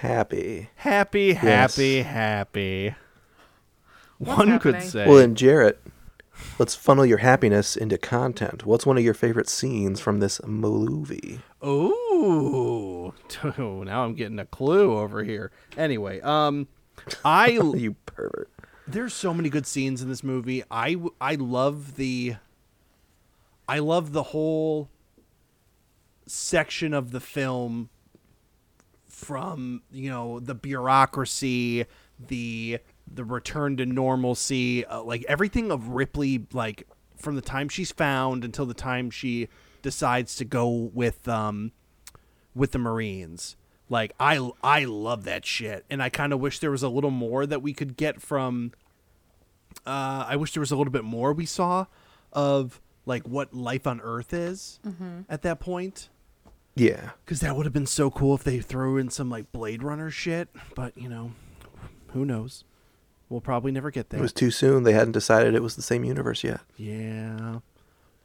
[0.00, 0.70] Happy.
[0.76, 2.94] happy, happy, happy.
[4.18, 5.06] What's One could say.
[5.06, 5.80] Well, then, Jarrett,
[6.58, 8.64] let's funnel your happiness into content.
[8.66, 11.40] What's one of your favorite scenes from this movie?
[11.64, 13.12] Ooh,
[13.58, 15.50] now I'm getting a clue over here.
[15.76, 16.68] Anyway, um,
[17.24, 18.50] I You pervert.
[18.86, 20.62] there's so many good scenes in this movie.
[20.70, 22.36] I I love the
[23.68, 24.88] I love the whole
[26.26, 27.88] section of the film
[29.08, 31.86] from you know the bureaucracy,
[32.28, 32.78] the
[33.14, 36.86] the return to normalcy, uh, like everything of Ripley like
[37.16, 39.48] from the time she's found until the time she
[39.82, 41.72] decides to go with um
[42.54, 43.56] with the Marines.
[43.88, 47.10] Like I I love that shit, and I kind of wish there was a little
[47.10, 48.72] more that we could get from.
[49.86, 51.86] Uh, I wish there was a little bit more we saw
[52.32, 54.80] of like what life on Earth is
[55.30, 56.10] at that point,
[56.74, 57.10] Yeah.
[57.24, 60.10] because that would have been so cool if they threw in some like Blade Runner
[60.10, 60.48] shit.
[60.74, 61.32] But you know,
[62.12, 62.64] who knows?
[63.28, 64.18] We'll probably never get there.
[64.18, 64.84] It was too soon.
[64.84, 66.60] They hadn't decided it was the same universe yet.
[66.76, 67.58] Yeah.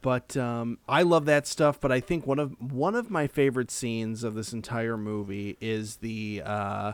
[0.00, 1.80] But um, I love that stuff.
[1.80, 5.96] But I think one of one of my favorite scenes of this entire movie is
[5.96, 6.42] the.
[6.44, 6.92] Uh,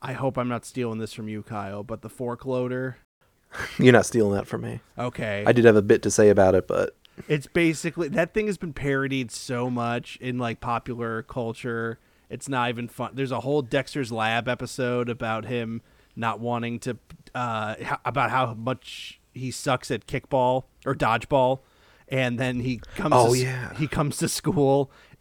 [0.00, 1.84] I hope I'm not stealing this from you, Kyle.
[1.84, 2.98] But the fork loader.
[3.78, 4.80] You're not stealing that from me.
[4.98, 5.44] Okay.
[5.46, 6.96] I did have a bit to say about it, but
[7.28, 11.98] It's basically that thing has been parodied so much in like popular culture.
[12.30, 13.10] It's not even fun.
[13.12, 15.82] There's a whole Dexter's Lab episode about him
[16.16, 16.96] not wanting to
[17.34, 21.60] uh about how much he sucks at kickball or dodgeball
[22.08, 23.72] and then he comes Oh, to, yeah.
[23.78, 24.90] he comes to school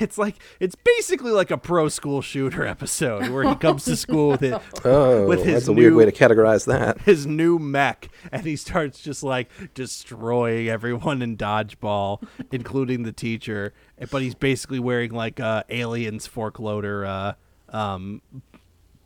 [0.00, 4.28] it's like it's basically like a pro school shooter episode where he comes to school
[4.30, 7.00] with it oh, With his that's a weird new- way to categorize that.
[7.02, 13.74] his new mech and he starts just like destroying everyone in dodgeball including the teacher
[14.10, 17.32] but he's basically wearing like uh aliens fork loader uh
[17.70, 18.22] um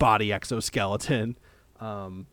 [0.02, 1.36] body exoskeleton
[1.80, 2.26] um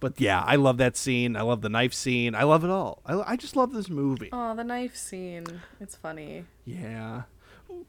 [0.00, 3.00] but yeah i love that scene i love the knife scene i love it all
[3.06, 5.46] i, I just love this movie Oh, the knife scene.
[5.80, 6.44] It's funny.
[6.66, 7.22] yeah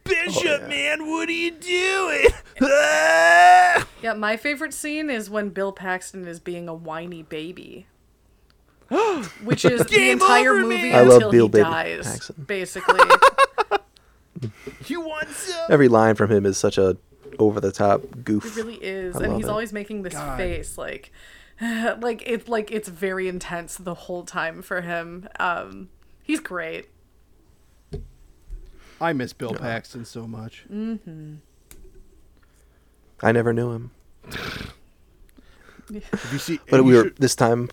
[0.04, 0.68] bishop yeah.
[0.68, 2.28] man what are you doing
[2.62, 3.88] Ah!
[4.02, 7.88] Yeah, my favorite scene is when Bill Paxton is being a whiny baby.
[9.44, 10.96] Which is the entire over, movie man.
[10.96, 12.08] I love until Bill he Baby dies.
[12.08, 12.46] Paxton.
[12.48, 13.00] Basically.
[14.88, 16.98] you want some Every line from him is such a
[17.40, 18.46] over the top goof.
[18.46, 19.50] It really is, I and he's it.
[19.50, 20.38] always making this God.
[20.38, 21.12] face like,
[21.62, 25.28] like it's like it's very intense the whole time for him.
[25.40, 25.90] Um,
[26.24, 26.90] he's great.
[29.02, 30.66] i miss bill paxton so much
[33.22, 33.92] I never knew him.
[34.32, 36.60] Have you see?
[36.70, 37.70] But you we were should- this time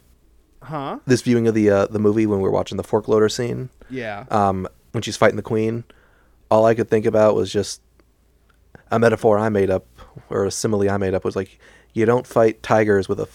[0.62, 0.98] huh?
[1.06, 3.68] this viewing of the uh, the movie when we were watching the fork loader scene,
[3.90, 4.24] Yeah.
[4.30, 5.84] um, when she's fighting the queen,
[6.50, 7.80] all I could think about was just
[8.90, 9.86] a metaphor I made up
[10.30, 11.58] or a simile I made up was like
[11.92, 13.28] you don't fight tigers with a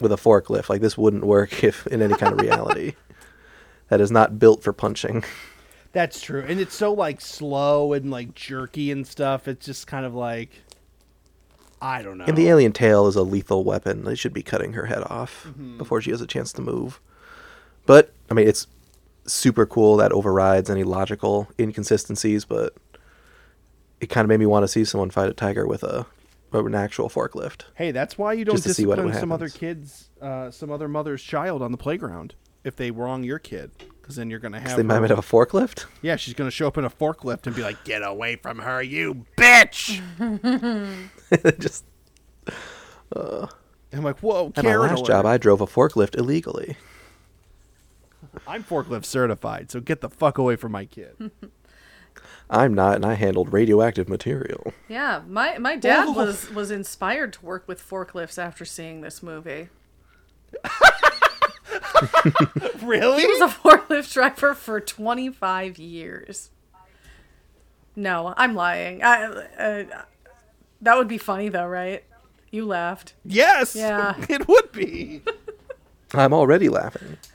[0.00, 0.68] with a forklift.
[0.68, 2.94] Like this wouldn't work if in any kind of reality.
[3.88, 5.24] that is not built for punching.
[5.92, 9.48] That's true, and it's so like slow and like jerky and stuff.
[9.48, 10.50] It's just kind of like,
[11.80, 12.24] I don't know.
[12.26, 14.04] And the alien tail is a lethal weapon.
[14.04, 15.78] They should be cutting her head off Mm-hmm.
[15.78, 17.00] before she has a chance to move.
[17.86, 18.66] But I mean, it's
[19.26, 22.44] super cool that overrides any logical inconsistencies.
[22.44, 22.74] But
[24.00, 26.06] it kind of made me want to see someone fight a tiger with a
[26.52, 27.64] an actual forklift.
[27.74, 30.88] hey, that's why you don't Just see what discipline some other kids, uh, some other
[30.88, 32.34] mother's child on the playground
[32.64, 33.70] if they wrong your kid,
[34.00, 34.76] because then you're gonna have.
[34.76, 35.84] They might have a forklift.
[36.02, 38.82] yeah, she's gonna show up in a forklift and be like, "Get away from her,
[38.82, 40.00] you bitch!"
[41.58, 41.84] Just
[43.92, 46.76] I'm like, "Whoa, at my last job, I drove a forklift illegally.
[48.46, 51.30] I'm forklift certified, so get the fuck away from my kid."
[52.50, 54.72] I'm not, and I handled radioactive material.
[54.88, 56.12] Yeah, my my dad Oh.
[56.12, 59.68] was was inspired to work with forklifts after seeing this movie.
[62.82, 63.20] really?
[63.22, 66.50] He was a forklift driver for 25 years.
[67.96, 69.02] No, I'm lying.
[69.02, 69.84] I, uh,
[70.80, 72.04] that would be funny though, right?
[72.50, 73.14] You laughed.
[73.24, 73.74] yes.
[73.76, 74.14] Yeah.
[74.28, 75.22] It would be.
[76.14, 77.18] I'm already laughing.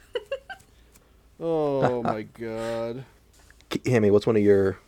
[1.40, 3.04] Oh my god.
[3.68, 4.78] K- Hammy, what's one of your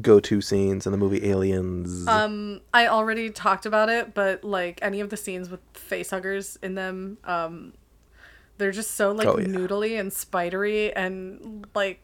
[0.00, 2.06] go-to scenes in the movie Aliens?
[2.08, 6.74] Um, I already talked about it, but like any of the scenes with facehuggers in
[6.74, 7.74] them, um,
[8.58, 9.46] they're just so like Oh, yeah.
[9.46, 12.00] noodly and spidery and like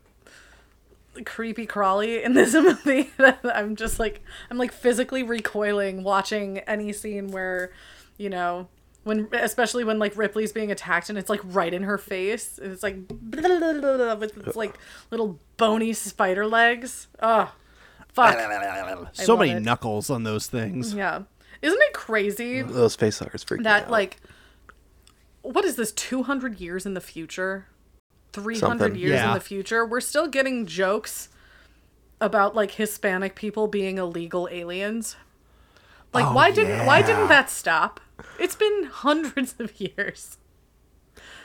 [1.24, 6.92] creepy crawly in this movie that I'm just like I'm like physically recoiling watching any
[6.92, 7.72] scene where,
[8.16, 8.68] you know,
[9.02, 12.70] when especially when like Ripley's being attacked and it's like right in her face and
[12.72, 12.96] it's like
[13.32, 14.78] with like
[15.10, 17.08] little bony spider legs.
[17.22, 17.52] Oh,
[18.12, 18.36] fuck.
[19.12, 19.60] so many it.
[19.62, 20.94] knuckles on those things.
[20.94, 21.22] Yeah.
[21.62, 23.90] Isn't it crazy Those facehuggers freak me that out.
[23.90, 24.16] like
[25.42, 27.66] what is this 200 years in the future?
[28.32, 28.94] 300 Something.
[29.00, 29.28] years Yeah.
[29.28, 31.28] in the future, we're still getting jokes
[32.20, 35.16] about like Hispanic people being illegal aliens.
[36.12, 38.00] Like Oh, why didn't why didn't that stop?
[38.38, 40.36] It's been hundreds of years.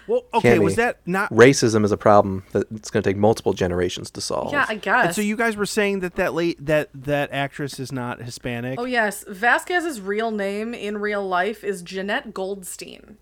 [0.08, 1.32] Well, okay, was that not?
[1.32, 4.52] racism is a problem that it's going to take multiple generations to solve.
[4.52, 5.06] Yeah, I guess.
[5.08, 8.80] And so you guys were saying that that late that that actress is not Hispanic.
[8.80, 13.18] Oh yes, Vasquez's real name in real life is Jeanette Goldstein.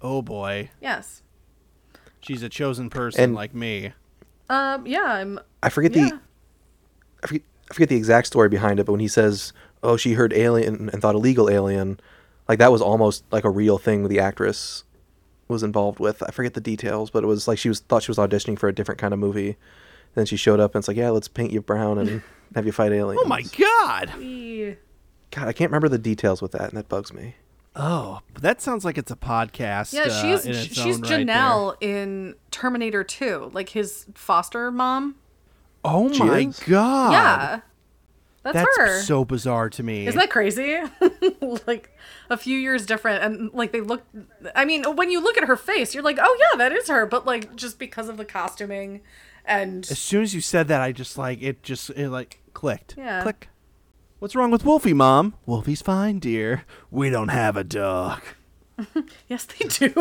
[0.00, 0.70] Oh boy.
[0.80, 1.22] Yes.
[2.20, 3.92] She's a chosen person And- like me.
[4.48, 5.40] Um, yeah, I'm.
[5.62, 6.08] I forget Yeah.
[6.10, 6.20] the
[7.22, 9.52] I forget, I forget the exact story behind it, but when he says,
[9.82, 11.98] "Oh, she heard alien and thought illegal alien,"
[12.48, 14.84] like that was almost like a real thing with the actress
[15.48, 16.22] was involved with.
[16.22, 18.68] I forget the details, but it was like she was thought she was auditioning for
[18.68, 19.56] a different kind of movie.
[20.14, 22.22] Then she showed up and it's like, "Yeah, let's paint you brown and
[22.54, 24.08] have you fight aliens." Oh my god.
[25.30, 27.36] God, I can't remember the details with that, and that bugs me.
[27.74, 29.94] Oh, that sounds like it's a podcast.
[29.94, 31.26] Yeah, uh, she's in its she's own right.
[31.26, 35.14] Janelle in Terminator 2, like his foster mom.
[35.82, 36.58] Oh She my is?
[36.60, 37.12] god.
[37.12, 37.60] yeah,
[38.42, 39.00] that's, That's her.
[39.02, 40.06] so bizarre to me.
[40.06, 40.80] Isn't that crazy?
[41.66, 41.96] like
[42.28, 44.02] a few years different, and like they look.
[44.56, 47.06] I mean, when you look at her face, you're like, oh yeah, that is her.
[47.06, 49.00] But like just because of the costuming,
[49.44, 51.62] and as soon as you said that, I just like it.
[51.62, 52.96] Just it like clicked.
[52.98, 53.22] Yeah.
[53.22, 53.48] Click.
[54.18, 55.34] What's wrong with Wolfie, Mom?
[55.46, 56.64] Wolfie's fine, dear.
[56.90, 58.22] We don't have a dog.
[59.28, 59.92] yes, they do.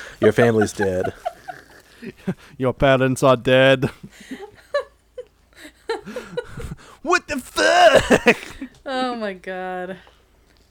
[0.20, 1.14] Your family's dead.
[2.58, 3.90] Your parents are dead.
[7.02, 8.36] what the fuck?
[8.86, 9.96] oh my god,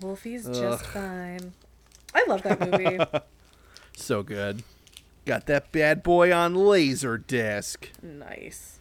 [0.02, 1.54] Wolfie's just fine.
[2.14, 3.00] I love that movie.
[3.96, 4.64] So good.
[5.26, 7.90] Got that bad boy on laser disc.
[8.02, 8.80] nice.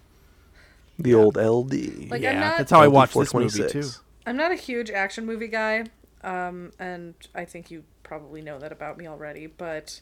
[0.97, 2.09] The old LD.
[2.09, 3.89] Like, I'm yeah, not- that's how I LD watched this movie too.
[4.27, 5.87] I'm not a huge action movie guy,
[6.23, 9.47] um, and I think you probably know that about me already.
[9.49, 10.01] But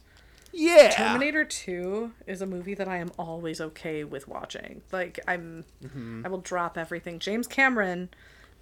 [0.59, 0.90] Yeah.
[0.90, 4.82] Terminator 2 is a movie that I am always okay with watching.
[4.90, 6.22] Like I'm mm-hmm.
[6.24, 7.18] I will drop everything.
[7.18, 8.09] James Cameron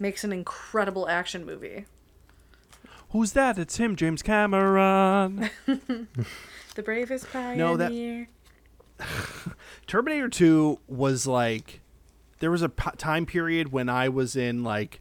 [0.01, 1.87] makes an incredible action movie.
[3.11, 3.59] Who's that?
[3.59, 5.51] It's him, James Cameron.
[6.75, 7.57] The bravest pioneer.
[7.57, 8.27] No, that-
[9.87, 11.81] Terminator 2 was like
[12.41, 15.01] there was a p- time period when I was in like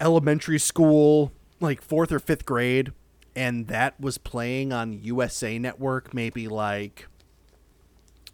[0.00, 2.92] elementary school, like 4th or 5th grade,
[3.36, 7.06] and that was playing on USA Network maybe like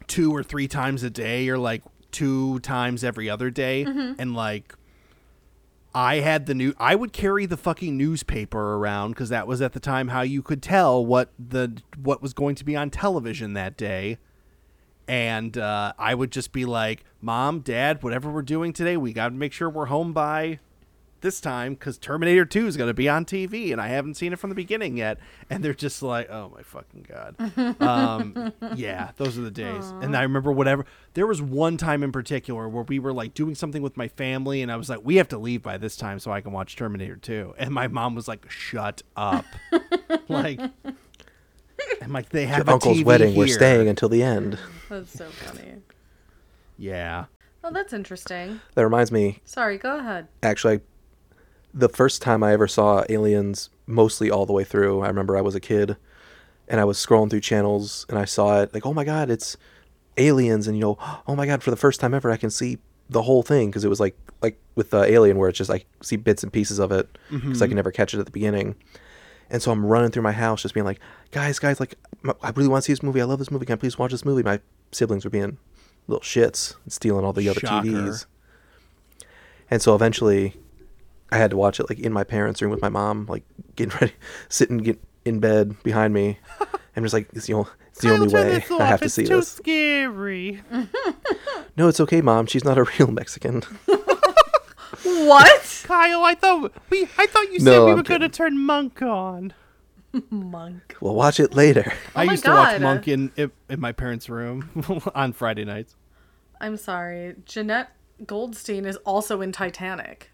[0.07, 1.81] two or three times a day or like
[2.11, 3.83] two times every other day
[4.19, 4.75] and like
[5.93, 9.73] I had the new I would carry the fucking newspaper around cuz that was at
[9.73, 13.53] the time how you could tell what the what was going to be on television
[13.53, 14.17] that day.
[15.07, 19.29] And uh, I would just be like, "Mom, Dad, whatever we're doing today, we got
[19.29, 20.59] to make sure we're home by
[21.21, 24.33] this time because Terminator 2 is going to be on TV, and I haven't seen
[24.33, 25.19] it from the beginning yet."
[25.49, 29.89] And they're just like, "Oh my fucking god!" um, yeah, those are the days.
[30.01, 30.85] And I remember whatever.
[31.13, 34.61] There was one time in particular where we were like doing something with my family,
[34.61, 36.75] and I was like, "We have to leave by this time so I can watch
[36.75, 39.45] Terminator 2." And my mom was like, "Shut up!"
[40.29, 40.59] like,
[42.01, 43.35] I'm like, "They have Your a uncle's TV wedding.
[43.35, 44.57] We're staying until the end.
[44.89, 45.75] That's so funny.
[46.77, 47.25] Yeah.
[47.63, 48.59] Oh, that's interesting.
[48.73, 50.27] That reminds me, Sorry, go ahead.
[50.41, 50.81] actually,
[51.73, 55.41] the first time I ever saw Aliens, mostly all the way through, I remember I
[55.41, 55.97] was a kid,
[56.67, 59.57] and I was scrolling through channels, and I saw it like, oh my god, it's
[60.17, 60.97] Aliens, and you know,
[61.27, 62.77] oh my god, for the first time ever, I can see
[63.09, 65.83] the whole thing because it was like like with uh, Alien, where it's just I
[66.01, 68.75] see bits and pieces of it because I can never catch it at the beginning.
[69.49, 71.01] And so I'm running through my house, just being like,
[71.31, 71.95] guys, guys, like,
[72.41, 73.19] I really want to see this movie.
[73.19, 73.65] I love this movie.
[73.65, 74.43] Can I please watch this movie?
[74.43, 74.61] My
[74.93, 75.57] siblings were being
[76.07, 77.85] little shits and stealing all the other Shocker.
[77.85, 78.25] TVs.
[79.69, 80.55] And so eventually,
[81.31, 83.43] I had to watch it like in my parents' room with my mom, like
[83.75, 84.13] getting ready,
[84.49, 86.39] sitting get in bed behind me.
[86.95, 89.37] I'm just like, it's the, only, it's the only way I have to see too
[89.37, 89.47] this.
[89.49, 90.61] scary.
[91.77, 92.47] No, it's okay, mom.
[92.47, 93.63] She's not a real Mexican.
[95.03, 95.83] What?
[95.85, 98.57] Kyle, I thought we I thought you said No, we I'm were going to turn
[98.59, 99.53] Monk on.
[100.29, 100.97] Monk.
[100.99, 101.93] we'll watch it later.
[102.15, 102.81] Oh I my used to watch God.
[102.81, 104.69] Monk in in in my parents' room
[105.15, 105.95] on Friday nights.
[106.59, 107.35] I'm sorry.
[107.45, 107.91] Jeanette
[108.25, 110.29] Goldstein is also in Titanic.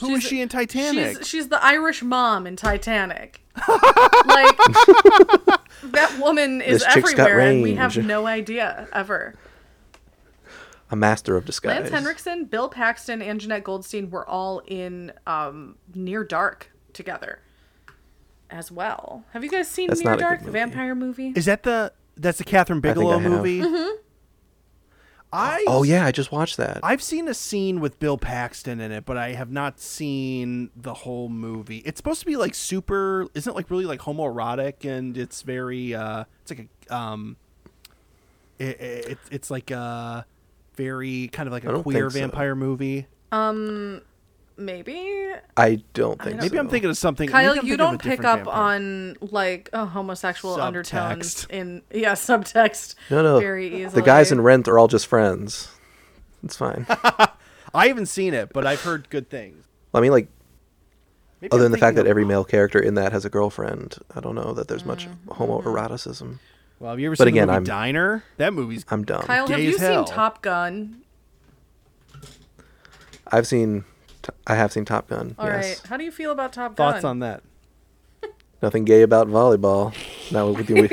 [0.00, 1.18] Who is She's- she in Titanic?
[1.18, 3.40] She's she's the Irish mom in Titanic.
[3.68, 4.56] like
[5.82, 9.34] that woman is This chick's got everywhere, and we have no idea ever.
[10.90, 11.80] A master of disguise.
[11.80, 17.40] Lance Henriksen, Bill Paxton, and Jeanette Goldstein were all in um, Near Dark together
[18.48, 19.24] as well.
[19.32, 21.32] Have you guys seen That's Near not a good Dark, the vampire movie?
[21.36, 23.30] Is that the that's the Kathryn Bigelow I have.
[23.32, 23.60] movie?
[23.60, 23.96] Mm-hmm.
[25.32, 26.80] I Oh yeah, I just watched that.
[26.82, 30.94] I've seen a scene with Bill Paxton in it, but I have not seen the
[30.94, 31.78] whole movie.
[31.78, 35.94] It's supposed to be like super, isn't it like really like homoerotic and it's very
[35.94, 37.36] uh it's like a um
[38.58, 40.24] it, it it's like a
[40.76, 42.18] very kind of like a queer think so.
[42.20, 43.06] vampire movie.
[44.58, 45.30] Maybe.
[45.56, 46.40] I don't think.
[46.40, 47.28] Maybe I'm thinking of something.
[47.28, 48.54] Kyle, I'm you thinking of a don't pick up vampire.
[48.54, 51.50] on like a homosexual undertones Subtext.
[51.50, 52.96] in yeah subtext.
[53.08, 53.38] No, no.
[53.38, 53.88] very easily.
[54.00, 55.70] The guys in Rent are all just friends.
[56.42, 56.86] It's fine.
[57.74, 59.64] I haven't seen it, but I've heard good things.
[59.94, 60.28] I mean, like,
[61.40, 63.96] Maybe other I'm than the fact that every male character in that has a girlfriend,
[64.14, 65.30] I don't know that there's much Mm-hmm.
[65.42, 66.38] homoeroticism.
[66.80, 68.24] Well, have you ever But seen again, the movie I'm- Diner?
[68.38, 69.22] That movie's I'm dumb.
[69.22, 70.04] Kyle, have Gay you as seen.
[70.04, 71.02] Top Gun?
[73.30, 73.84] I've seen,
[74.46, 75.34] I have seen Top Gun.
[75.38, 75.64] All right.
[75.64, 75.86] yes.
[75.86, 76.92] How do you feel about Top Gun?
[76.92, 77.42] thoughts on that.
[78.62, 79.94] Nothing gay about volleyball.
[80.32, 80.88] Not with your,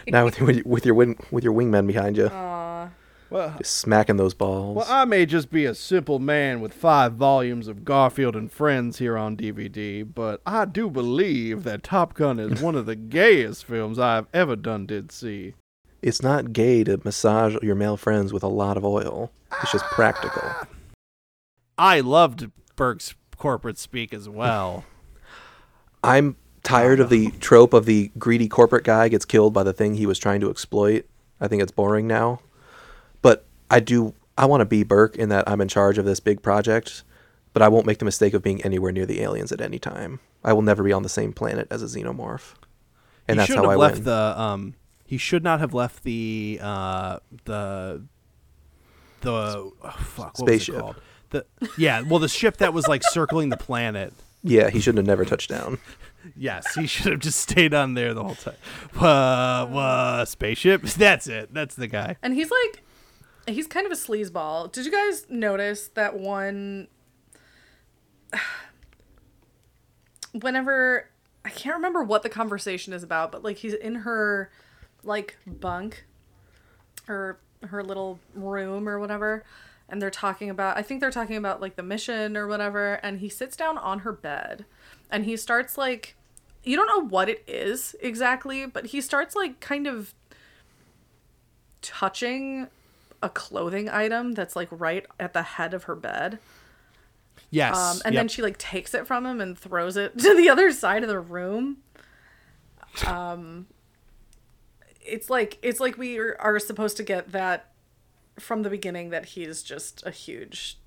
[0.08, 2.90] not with your, with your wing, with your wingmen behind you, Aww.
[3.28, 4.76] Well, just smacking those balls.
[4.76, 8.98] well, I may just be a simple man with five volumes of Garfield and Friends
[8.98, 13.64] here on DVD, but I do believe that Top Gun is one of the gayest
[13.64, 15.54] films I've ever done did see.
[16.02, 19.32] it's not gay to massage your male friends with a lot of oil.
[19.60, 20.42] It's just practical.
[20.44, 20.66] Ah,
[21.78, 24.84] I loved Burke's corporate speak as well.
[26.04, 29.94] I'm tired of the trope of the greedy corporate guy gets killed by the thing
[29.94, 31.06] he was trying to exploit.
[31.40, 32.40] I think it's boring now.
[33.22, 36.20] But I do I want to be Burke in that I'm in charge of this
[36.20, 37.02] big project,
[37.52, 40.20] but I won't make the mistake of being anywhere near the aliens at any time.
[40.44, 42.54] I will never be on the same planet as a xenomorph.
[43.28, 44.04] And he that's how have I left win.
[44.04, 44.74] the um
[45.04, 48.02] he should not have left the uh the
[49.20, 50.74] the oh, fuck what Spaceship.
[50.74, 50.96] was it called?
[51.30, 51.44] The
[51.76, 54.12] yeah, well the ship that was like circling the planet.
[54.42, 55.78] yeah, he shouldn't have never touched down.
[56.36, 58.54] Yes, he should have just stayed on there the whole time.
[59.00, 60.82] Uh, uh, spaceship.
[60.96, 61.54] That's it.
[61.54, 62.16] That's the guy.
[62.22, 62.82] And he's like,
[63.46, 64.72] he's kind of a sleazeball.
[64.72, 66.88] Did you guys notice that one?
[70.32, 71.10] Whenever
[71.44, 74.50] I can't remember what the conversation is about, but like he's in her
[75.02, 76.04] like bunk
[77.08, 79.44] or her little room or whatever,
[79.88, 80.76] and they're talking about.
[80.76, 84.00] I think they're talking about like the mission or whatever, and he sits down on
[84.00, 84.64] her bed,
[85.10, 86.14] and he starts like.
[86.64, 90.12] You don't know what it is exactly, but he starts like kind of
[91.80, 92.66] touching
[93.22, 96.40] a clothing item that's like right at the head of her bed.
[97.50, 97.76] Yes.
[97.76, 98.20] Um, and yep.
[98.20, 101.08] then she like takes it from him and throws it to the other side of
[101.08, 101.78] the room.
[103.06, 103.66] Um,
[105.00, 107.70] it's like it's like we are, are supposed to get that
[108.38, 110.78] from the beginning that he's just a huge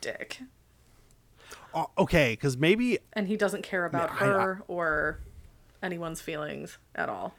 [0.00, 0.40] dick
[1.76, 5.18] Oh, okay, because maybe and he doesn't care about Yeah, I- her or
[5.82, 7.34] anyone's feelings at all.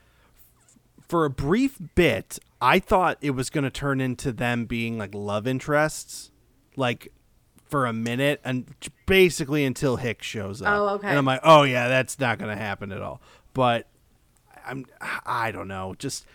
[1.08, 5.14] for a brief bit, I thought it was going to turn into them being like
[5.16, 6.32] love interests,
[6.76, 7.14] like
[7.64, 8.66] for a minute, and
[9.06, 10.68] basically until Hicks shows up.
[10.70, 11.08] Oh, okay.
[11.08, 13.22] And I'm like, oh yeah, that's not going to happen at all.
[13.54, 13.88] But
[14.66, 14.86] I'm,
[15.26, 16.26] I don't know, just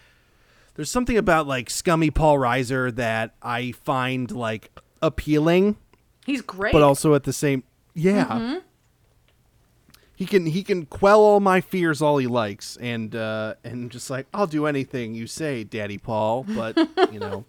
[0.81, 4.71] there's something about like scummy Paul Reiser that I find like
[5.03, 5.77] appealing,
[6.25, 6.73] He's great.
[6.73, 8.25] but also at the same, yeah.
[8.25, 8.59] Mm-hmm.
[10.17, 14.09] He can he can quell all my fears all he likes and uh and just
[14.09, 16.79] like I'll do anything you say, Daddy Paul, but
[17.13, 17.45] you know,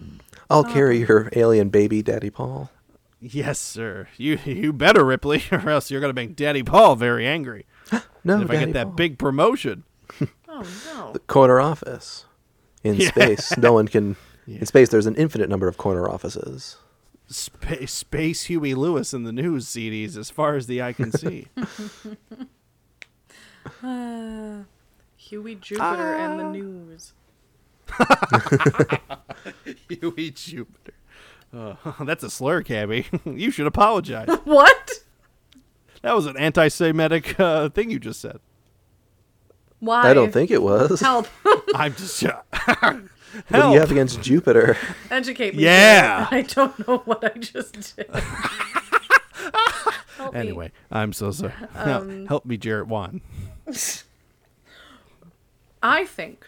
[0.50, 2.68] I'll carry your alien baby, Daddy Paul.
[3.20, 4.08] yes, sir.
[4.16, 7.64] You you better Ripley or else you're going to make Daddy Paul very angry.
[8.24, 8.94] No, if I get that Paul.
[8.94, 9.84] big promotion.
[10.48, 11.12] oh no.
[11.12, 12.24] the corner office
[12.84, 13.08] in Yeah.
[13.08, 13.56] space.
[13.58, 14.16] No one can.
[14.46, 16.76] In space, there's an infinite number of corner offices.
[17.28, 21.46] Spa- Space Huey Lewis in the news CDs as far as the eye can see.
[25.16, 26.36] Huey Jupiter and Ah.
[26.36, 27.12] the news.
[29.88, 30.94] Huey Jupiter.
[31.54, 31.74] Uh,
[32.04, 33.06] that's a slur, Cabby.
[33.24, 34.28] you should apologize.
[34.44, 34.90] What?
[36.02, 38.40] That was an anti-Semitic uh, thing you just said.
[39.82, 40.10] Why?
[40.10, 41.00] I don't think it was.
[41.00, 41.26] Help.
[41.74, 42.22] I'm just.
[42.22, 43.02] What
[43.50, 44.76] do you have against Jupiter?
[45.10, 45.64] Educate me.
[45.64, 46.28] Yeah.
[46.30, 48.08] I don't know what I just did.
[50.16, 50.38] Help me.
[50.38, 51.54] Anyway, I'm so sorry.
[51.74, 53.22] Um, Help me, Jarrett Wan.
[55.82, 56.46] I think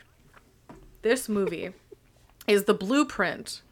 [1.02, 1.72] this movie
[2.46, 3.62] is the blueprint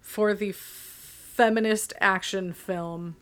[0.00, 3.16] for the feminist action film.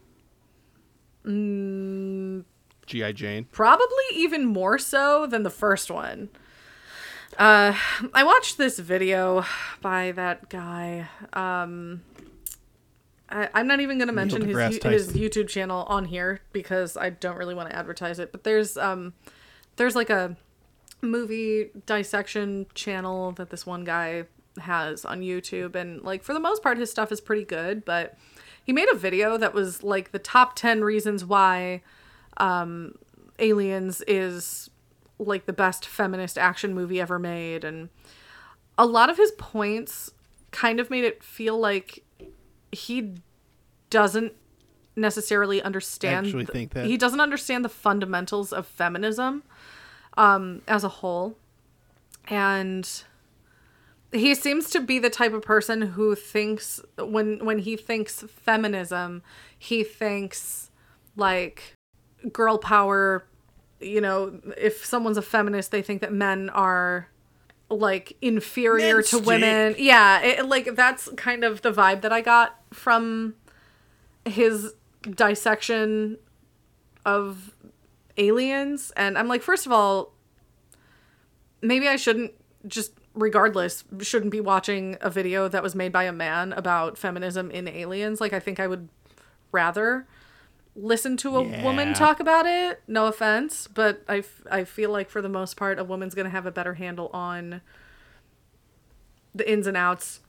[2.93, 3.13] G.I.
[3.13, 3.45] Jane.
[3.51, 6.29] Probably even more so than the first one.
[7.39, 7.75] Uh,
[8.13, 9.45] I watched this video
[9.81, 11.09] by that guy.
[11.33, 12.03] Um,
[13.31, 17.09] I, I'm not even going to mention his, his YouTube channel on here because I
[17.09, 18.31] don't really want to advertise it.
[18.31, 19.15] But there's um,
[19.77, 20.37] there's like a
[21.01, 24.25] movie dissection channel that this one guy
[24.61, 27.87] has on YouTube, and like for the most part, his stuff is pretty good.
[27.87, 28.19] But
[28.63, 31.81] he made a video that was like the top ten reasons why
[32.43, 32.97] um,
[33.39, 34.69] Aliens is
[35.19, 37.89] like the best feminist action movie ever made, and
[38.77, 40.11] a lot of his points
[40.51, 42.05] kind of made it feel like
[42.73, 43.15] he
[43.91, 44.33] doesn't
[44.97, 46.85] necessarily understand Actually think that?
[46.85, 49.43] he doesn't understand the fundamentals of feminism
[50.19, 51.39] um as a whole
[52.29, 53.05] and
[54.13, 59.23] he seems to be the type of person who thinks when when he thinks feminism
[59.59, 60.71] he thinks
[61.17, 61.75] like
[62.33, 63.27] girl power
[63.81, 67.09] you know if someone's a feminist they think that men are
[67.73, 69.75] like inferior Men's to women.
[69.79, 73.35] Yeah, it, like that's kind of the vibe that I got from
[74.25, 76.19] his dissection
[77.05, 77.55] of
[78.17, 78.93] aliens.
[78.97, 80.13] And I'm like first of all
[81.61, 82.33] maybe I shouldn't
[82.67, 87.51] just regardless shouldn't be watching a video that was made by a man about feminism
[87.51, 88.21] in aliens.
[88.21, 88.89] Like I think I would
[89.51, 90.07] rather
[90.75, 95.11] listen to a woman talk about it no offense but I, f- I feel like
[95.11, 97.61] for the most part a woman's going to have a better handle on
[99.35, 100.21] the ins and outs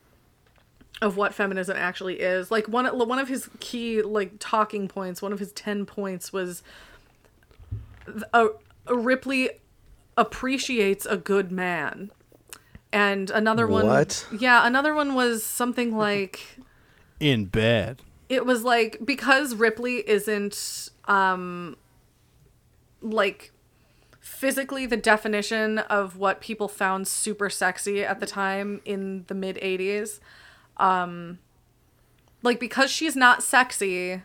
[1.02, 5.32] of what feminism actually is like one one of his key like talking points one
[5.32, 6.62] of his 10 points was
[8.34, 8.48] a,
[8.88, 9.50] a Ripley
[10.18, 12.12] appreciates a good man.
[12.92, 14.28] And another one What?
[14.38, 16.60] Yeah, another one was something like
[17.20, 18.02] In bed.
[18.34, 21.78] It was like because Ripley isn't um
[23.02, 23.52] like
[24.20, 29.58] physically the definition of what people found super sexy at the time in the mid
[29.58, 30.20] 80s
[30.78, 31.40] um
[32.42, 34.24] like because she's not sexy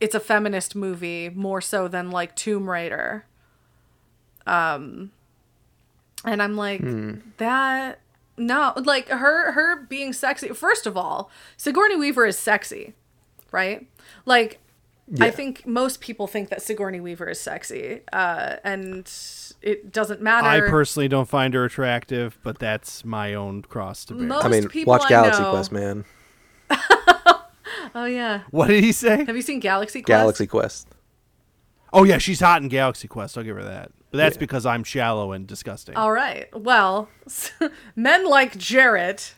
[0.00, 3.24] it's a feminist movie more so than like Tomb Raider.
[4.46, 5.12] Um
[6.26, 6.82] and I'm like
[7.38, 8.00] that
[8.36, 12.94] no like her her being sexy first of all Sigourney Weaver is sexy
[13.52, 13.86] right
[14.26, 14.58] like
[15.20, 19.00] I think most people think that Sigourney Weaver is sexy, uh, and
[19.60, 20.46] it doesn't matter.
[20.48, 24.26] I personally don't find her attractive, but that's my own cross to bear.
[24.26, 26.04] Most I mean, people watch I Galaxy know- Quest, man.
[27.94, 29.24] Oh yeah, What did he say?
[29.24, 30.08] have you seen Galaxy Quest?
[30.08, 30.88] Galaxy Quest.
[31.92, 33.36] Oh yeah, she's hot in Galaxy Quest.
[33.38, 33.92] I'll give her that.
[34.14, 35.96] But that's because I'm shallow and disgusting.
[35.96, 36.46] All right.
[36.56, 37.08] Well,
[37.96, 39.34] men like Jarrett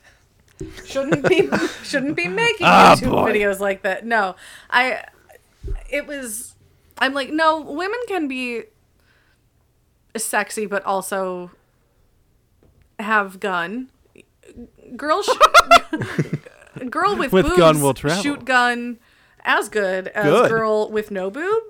[0.84, 1.48] shouldn't be
[1.82, 3.32] shouldn't be making Ah, YouTube boy.
[3.32, 4.04] videos like that.
[4.04, 4.36] No,
[4.68, 5.02] I.
[5.88, 6.56] It was.
[6.98, 8.64] I'm like, no, women can be
[10.14, 11.52] sexy, but also
[12.98, 13.88] have gun.
[14.94, 15.30] Girl, sh-
[16.90, 18.22] girl with, With boobs gun will travel.
[18.22, 18.98] shoot gun
[19.42, 20.50] as good as Good.
[20.50, 21.62] girl with no boob.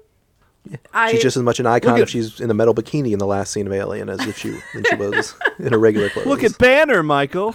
[0.92, 3.18] I, She's just as much an icon Look if she's in a metal bikini in
[3.18, 6.26] the last scene of Alien as if she when she was in her regular clothes.
[6.26, 7.54] Look at Banner, Michael.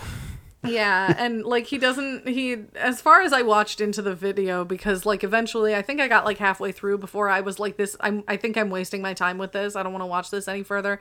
[0.63, 5.07] Yeah, and like he doesn't he as far as I watched into the video because
[5.07, 8.23] like eventually I think I got like halfway through before I was like this I'm
[8.27, 9.75] I think I'm wasting my time with this.
[9.75, 10.99] I don't want to watch this any further.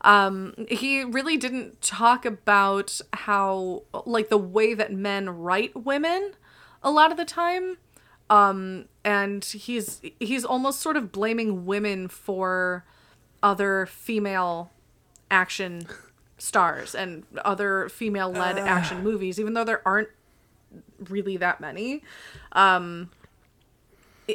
[0.00, 6.32] Um he really didn't talk about how like the way that men write women
[6.82, 7.76] a lot of the time.
[8.32, 12.84] Um and he's he's almost sort of blaming women for
[13.42, 14.70] other female
[15.30, 15.86] action
[16.38, 20.08] stars and other female led action movies, even though there aren't
[21.08, 22.02] really that many.
[22.52, 23.10] Um,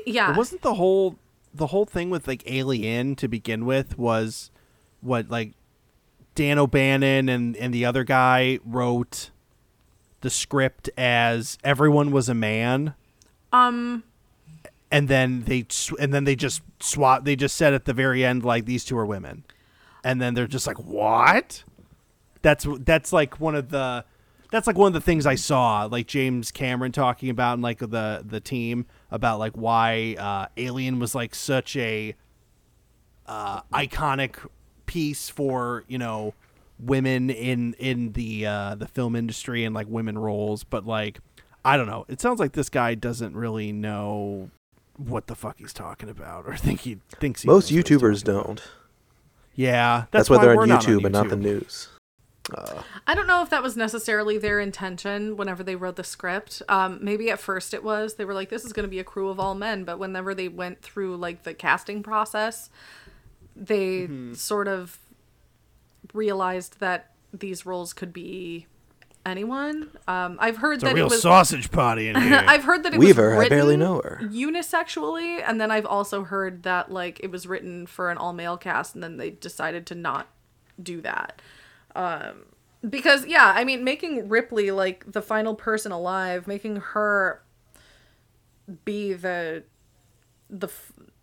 [0.06, 0.36] yeah.
[0.36, 1.18] Wasn't the whole
[1.54, 4.52] the whole thing with like Alien to begin with was
[5.02, 5.54] what like
[6.36, 9.32] Dan O'Bannon and and the other guy wrote
[10.22, 12.96] the script as everyone was a man.
[13.52, 14.04] Um,
[14.92, 15.66] and then they
[16.00, 18.98] and then they just swap they just said at the very end like these two
[18.98, 19.44] are women.
[20.04, 21.64] And then they're just like what?
[22.42, 24.06] That's that's like one of the
[24.52, 27.80] that's like one of the things i saw like james cameron talking about and like
[27.80, 32.16] the the team about like why uh alien was like such a
[33.26, 34.38] uh iconic
[34.86, 36.34] piece for you know
[36.80, 40.64] women in in the uh the film industry and like women roles.
[40.64, 41.20] But like
[41.66, 44.50] i don't know it sounds like this guy doesn't really know
[44.98, 48.00] what the fuck he's talking about or think he thinks he Most knows what he's
[48.02, 48.62] YouTubers don't.
[49.56, 51.42] yeah That's, that's, why they're we're on not YouTube and not the YouTube.
[51.42, 51.90] news.
[53.06, 56.62] I don't know if that was necessarily their intention whenever they wrote the script.
[56.70, 58.14] Um, maybe at first it was.
[58.14, 59.84] They were like, this is going to be a crew of all men.
[59.84, 62.70] But whenever they went through like the casting process,
[63.54, 64.34] they Mm-hmm.
[64.36, 64.98] sort of
[66.14, 68.68] realized that these roles could be
[69.28, 69.90] anyone.
[70.08, 71.22] Um, I've heard it's a that real it was.
[71.22, 74.20] sausage party in here I've heard that it Weaver, was I barely know her.
[74.24, 78.58] unisexually, and then I've also heard that like it was written for an all male
[78.58, 80.28] cast, and then they decided to not
[80.82, 81.42] do that.
[81.96, 82.46] Um,
[82.88, 87.42] because yeah, I mean, making Ripley like the final person alive, making her
[88.86, 89.64] be the
[90.50, 90.70] the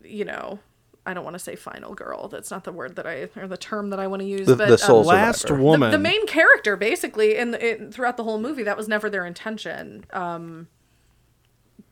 [0.02, 0.59] you know.
[1.07, 2.28] I don't want to say final girl.
[2.28, 4.46] That's not the word that I or the term that I want to use.
[4.46, 8.16] The, but the sole um, last woman the, the main character basically in, in throughout
[8.16, 10.68] the whole movie that was never their intention um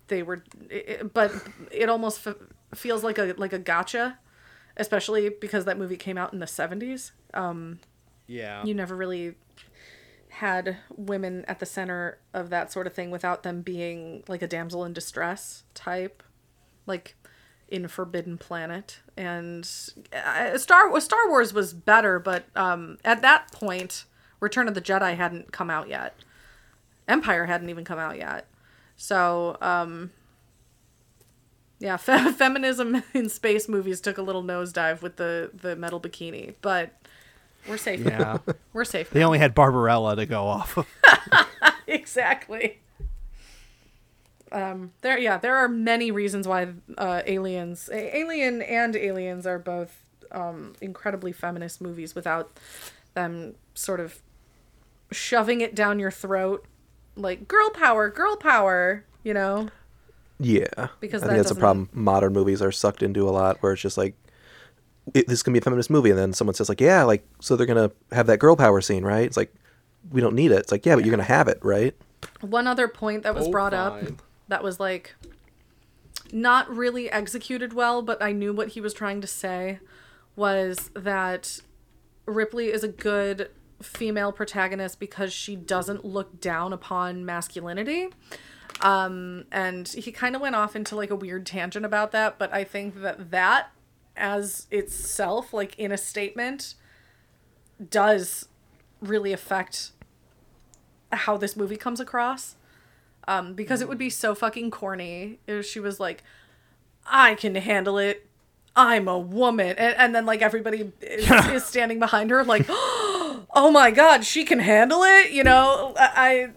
[0.09, 1.33] they were it, but
[1.71, 2.37] it almost f-
[2.75, 4.19] feels like a like a gotcha
[4.77, 7.79] especially because that movie came out in the 70s um
[8.27, 9.35] yeah you never really
[10.29, 14.47] had women at the center of that sort of thing without them being like a
[14.47, 16.23] damsel in distress type
[16.87, 17.15] like
[17.73, 19.69] in Forbidden Planet, and
[20.13, 24.05] uh, Star Star Wars was better, but um, at that point,
[24.41, 26.15] Return of the Jedi hadn't come out yet.
[27.09, 28.47] Empire hadn't even come out yet.
[28.97, 30.11] So, um,
[31.79, 36.55] yeah, fe- feminism in space movies took a little nosedive with the the metal bikini,
[36.61, 36.93] but
[37.67, 38.01] we're safe.
[38.01, 38.39] Yeah.
[38.75, 39.11] We're safe.
[39.11, 39.27] they now.
[39.27, 40.87] only had Barbarella to go off of.
[41.87, 42.81] exactly.
[44.53, 49.59] Um, there, yeah, there are many reasons why uh, Aliens, A- Alien, and Aliens are
[49.59, 52.51] both um, incredibly feminist movies without
[53.15, 54.21] them sort of
[55.11, 56.65] shoving it down your throat,
[57.17, 59.05] like girl power, girl power.
[59.25, 59.69] You know,
[60.41, 60.67] Yeah,
[61.01, 61.89] Because I that think that's a doesn't- problem.
[61.93, 64.15] Modern movies are sucked into a lot, where it's just like,
[65.15, 67.55] it, this can be a feminist movie, and then someone says like, yeah, like so
[67.57, 69.25] they're gonna have that girl power scene, right?
[69.25, 69.55] It's like,
[70.11, 70.59] we don't need it.
[70.59, 71.95] It's like, yeah, but you're gonna have it, right?
[72.41, 74.19] one other point that was Oh, brought up fine.
[74.49, 75.15] That was like
[76.33, 79.79] not really executed well, but I knew what he was trying to say
[80.35, 81.61] was that
[82.27, 83.51] Ripley is a good
[83.83, 88.09] female protagonist because she doesn't look down upon masculinity.
[88.81, 92.53] Um, and he kind of went off into like a weird tangent about that, but
[92.53, 93.71] I think that that
[94.17, 96.75] as itself, like in a statement,
[97.91, 98.49] does
[99.01, 99.93] really affect
[101.11, 102.57] how this movie comes across.
[103.29, 106.23] Um, because it would be so fucking corny if she was like,
[107.07, 108.27] I can handle it.
[108.75, 109.77] I'm a woman.
[109.79, 114.45] And, and then, like, everybody is, is standing behind her, like, oh my god, she
[114.45, 115.31] can handle it?
[115.31, 116.11] You know, I.
[116.17, 116.53] I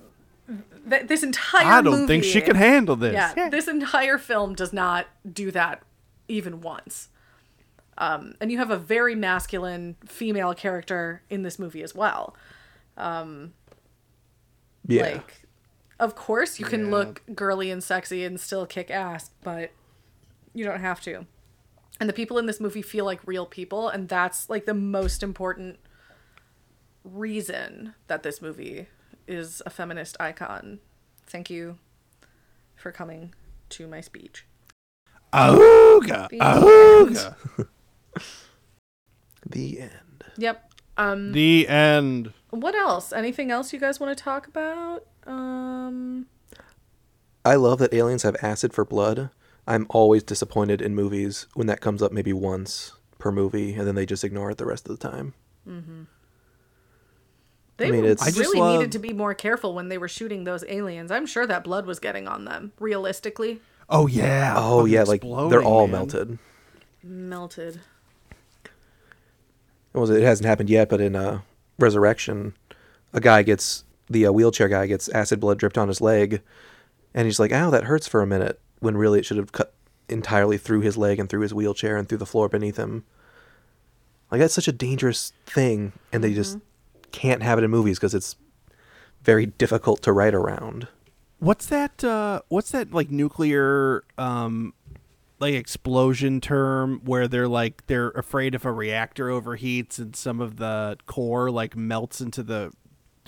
[0.89, 3.13] th- this entire I don't think she can handle this.
[3.13, 5.81] yeah, this entire film does not do that
[6.27, 7.09] even once.
[7.97, 12.35] Um, and you have a very masculine female character in this movie as well.
[14.87, 15.44] Yeah, Like,
[15.99, 16.91] of course you can Yeah.
[16.91, 19.71] look girly and sexy and still kick ass, but
[20.53, 21.25] you don't have to.
[21.99, 25.23] And the people in this movie feel like real people, and that's like the most
[25.23, 25.79] important
[27.03, 28.87] reason that this movie
[29.27, 30.79] is a feminist icon.
[31.27, 31.77] Thank you
[32.75, 33.33] for coming
[33.69, 34.45] to my speech.
[35.33, 37.35] Auga, The auga.
[39.49, 40.23] the end.
[40.37, 40.71] Yep.
[40.97, 42.33] Um The end.
[42.49, 43.11] what else?
[43.11, 45.05] Anything else you guys want to talk about?
[45.25, 46.27] Um
[47.43, 49.29] I love that aliens have acid for blood.
[49.67, 53.95] I'm always disappointed in movies when that comes up maybe once per movie, and then
[53.95, 55.33] they just ignore it the rest of the time.
[57.77, 59.97] They I mean, it's- I just really love- needed to be more careful when they
[59.97, 61.11] were shooting those aliens.
[61.11, 63.59] I'm sure that blood was getting on them, realistically.
[63.89, 64.53] Oh yeah.
[64.57, 65.91] Oh fucking yeah, like they're all man.
[65.91, 66.39] melted.
[67.03, 67.81] Melted.
[69.93, 71.39] It was it hasn't happened yet, but in uh,
[71.79, 72.53] Resurrection,
[73.13, 76.41] a guy gets the uh, wheelchair guy gets acid blood dripped on his leg,
[77.13, 79.73] and he's like, "Ow, that hurts for a minute," when really it should have cut
[80.07, 83.03] entirely through his leg and through his wheelchair and through the floor beneath him.
[84.31, 86.57] Like that's such a dangerous thing, and they just
[87.11, 88.35] can't have it in movies because it's
[89.23, 90.87] very difficult to write around.
[91.39, 92.03] What's that?
[92.03, 94.73] Uh, what's that like nuclear um,
[95.39, 100.57] like explosion term where they're like they're afraid if a reactor overheats and some of
[100.57, 102.71] the core like melts into the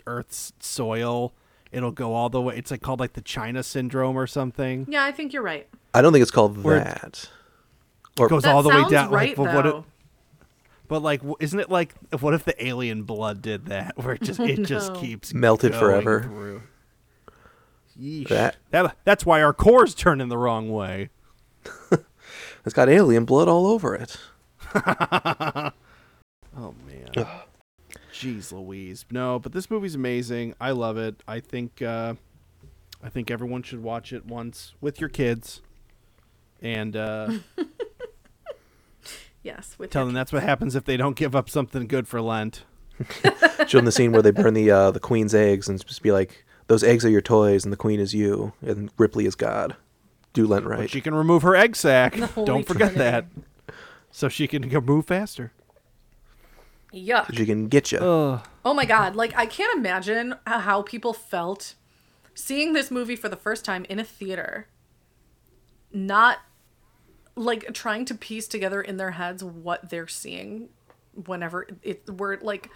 [0.08, 1.34] Earth's soil,
[1.72, 2.56] it'll go all the way.
[2.58, 4.88] It's like called like the China syndrome or something.
[4.90, 5.68] Yeah, I think you're right.
[5.94, 7.30] I don't think it's called Where- that.
[8.20, 9.12] Or goes That all the way down.
[9.12, 9.86] right, like, but what though.
[10.88, 14.40] but like, isn't it like what if the alien blood did that, where it just
[14.40, 16.62] it just keeps Melted going forever.
[18.00, 18.28] Yeesh.
[18.30, 21.10] That- that that's why our core's turning the wrong way.
[22.66, 24.18] it's got alien blood all over it.
[26.60, 27.28] Oh man.
[28.18, 29.06] Jeez Louise.
[29.11, 30.53] No, but this movie's amazing.
[30.60, 31.22] I love it.
[31.27, 32.15] I think uh
[33.03, 35.61] I think everyone should watch it once with your kids.
[36.61, 37.31] And uh
[39.44, 42.07] Yes, with tell your them that's what happens if they don't give up something good
[42.07, 42.64] for Lent.
[43.68, 46.11] Show them the scene where they burn the uh, the queen's eggs and just be
[46.11, 49.76] like, "Those eggs are your toys, and the queen is you, and Ripley is God."
[50.34, 50.89] Do Lent But right.
[50.89, 52.14] she can remove her egg sac.
[52.35, 52.98] Don't forget Trinity.
[52.98, 53.26] that.
[54.11, 55.52] So she can go move faster.
[56.94, 57.36] Yuck.
[57.36, 58.00] She can get you.
[58.00, 58.48] Ugh.
[58.64, 61.76] Oh my god, like I can't imagine how people felt
[62.34, 64.68] seeing this movie for the first time in a theater.
[65.92, 66.40] Not
[67.36, 70.70] like trying to piece together in their heads what they're seeing
[71.26, 72.70] whenever it we're like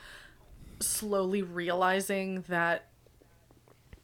[0.80, 2.88] slowly realizing that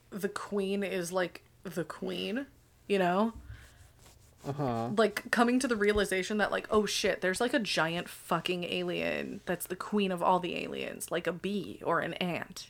[0.09, 2.47] the queen is like the queen,
[2.87, 3.33] you know?
[4.47, 4.89] Uh-huh.
[4.97, 9.41] like coming to the realization that like oh shit there's like a giant fucking alien
[9.45, 12.69] that's the queen of all the aliens like a bee or an ant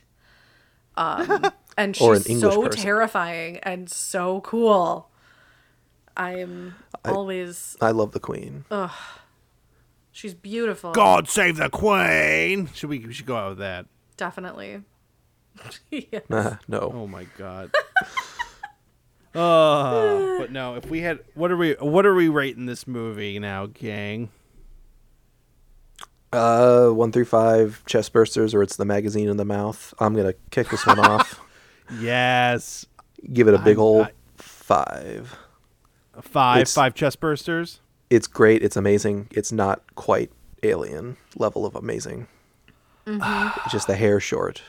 [0.96, 1.44] um
[1.76, 2.82] and she's an so person.
[2.82, 5.08] terrifying and so cool
[6.18, 6.74] I'm
[7.04, 7.76] always.
[7.80, 8.64] I love the Queen.
[8.72, 8.90] ugh
[10.10, 10.90] She's beautiful.
[10.90, 12.68] God save the Queen.
[12.74, 12.98] Should we?
[12.98, 13.86] We should go out with that.
[14.16, 14.82] Definitely.
[15.90, 16.18] yeah.
[16.30, 16.90] Uh, no.
[16.92, 17.70] Oh my god.
[19.38, 21.72] Uh, but no, if we had, what are we?
[21.74, 24.30] What are we rating this movie now, gang?
[26.32, 29.94] Uh, one through five chest bursters, or it's the magazine in the mouth.
[29.98, 31.40] I'm gonna kick this one off.
[32.00, 32.84] Yes,
[33.32, 35.34] Give it a big I'm- old I- five.
[36.20, 37.78] five, It's- five chest bursters.
[38.10, 38.62] It's great.
[38.62, 39.28] It's amazing.
[39.30, 40.30] It's not quite
[40.62, 42.26] alien level of amazing.
[43.06, 44.60] It's just the hair short.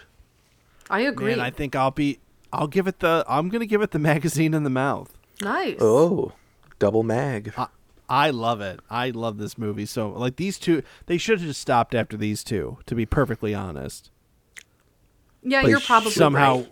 [0.90, 1.32] I agree.
[1.32, 2.20] Man, I think I'll be.
[2.52, 3.24] I'll give it the.
[3.28, 5.18] I'm gonna give it the magazine in the mouth.
[5.42, 5.78] nice.
[5.80, 6.34] Oh,
[6.80, 7.54] double mag.
[7.58, 7.68] I,
[8.08, 8.80] I love it.
[8.90, 10.10] I love this movie so.
[10.10, 12.78] Like these two, they should have just stopped after these two.
[12.88, 14.10] To be perfectly honest.
[15.44, 16.72] yeah, but you're probably somehow right.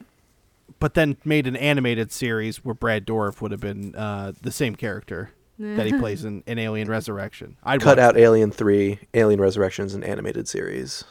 [0.80, 4.76] but then made an animated series where Brad Dourif would have been uh, the same
[4.76, 7.58] character that he plays in, in Alien Resurrection.
[7.64, 8.22] I'd Cut out that.
[8.22, 11.04] Alien Three, Alien Resurrections, an animated series.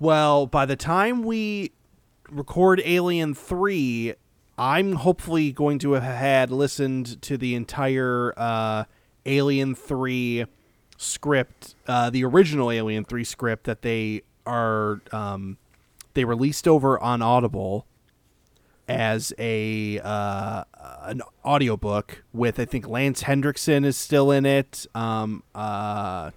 [0.00, 1.70] Well, by the time we
[2.32, 4.14] record Alien 3,
[4.58, 8.84] I'm hopefully going to have had listened to the entire uh,
[9.26, 10.46] Alien 3
[10.96, 15.58] script, uh, the original Alien 3 script that they are um,
[16.14, 17.86] they released over on Audible
[18.88, 20.64] as a uh,
[21.02, 24.86] an audiobook with I think Lance Henriksen is still in it.
[24.94, 26.32] Um, uh,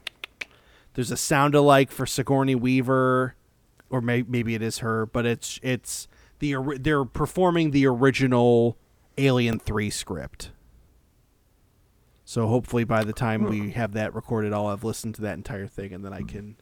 [0.93, 3.35] there's a sound alike for Sigourney Weaver,
[3.95, 6.07] or may- maybe it is her, but it's it's
[6.39, 8.77] the they're performing the original
[9.17, 10.51] Alien Three script.
[12.25, 15.67] So hopefully by the time we have that recorded, I'll have listened to that entire
[15.67, 16.57] thing, and then I can,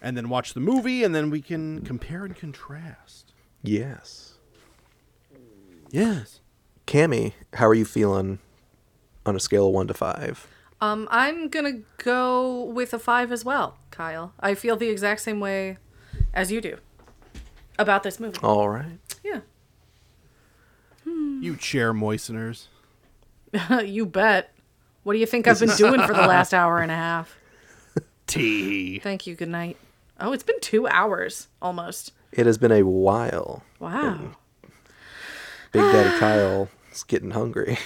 [0.00, 3.32] and then watch the movie, and then we can compare and contrast.
[3.62, 4.34] Yes.
[5.90, 6.40] Yes.
[6.86, 8.38] Cammy, how are you feeling
[9.26, 10.46] on a scale of one to five?
[10.80, 14.32] Um, I'm gonna go with a five as well, Kyle.
[14.38, 15.78] I feel the exact same way
[16.34, 16.78] as you do
[17.78, 18.38] about this movie.
[18.42, 18.98] All right.
[19.24, 19.40] Yeah,
[21.04, 22.68] You chair moisteners.
[23.84, 24.52] you bet.
[25.02, 27.36] What do you think I've been doing for the last hour and a half?
[28.26, 28.98] Tea.
[28.98, 29.34] Thank you.
[29.36, 29.76] Good night.
[30.18, 32.12] Oh, it's been two hours almost.
[32.32, 33.62] It has been a while.
[33.78, 34.32] Wow.
[35.72, 37.78] Big Daddy Kyle is getting hungry.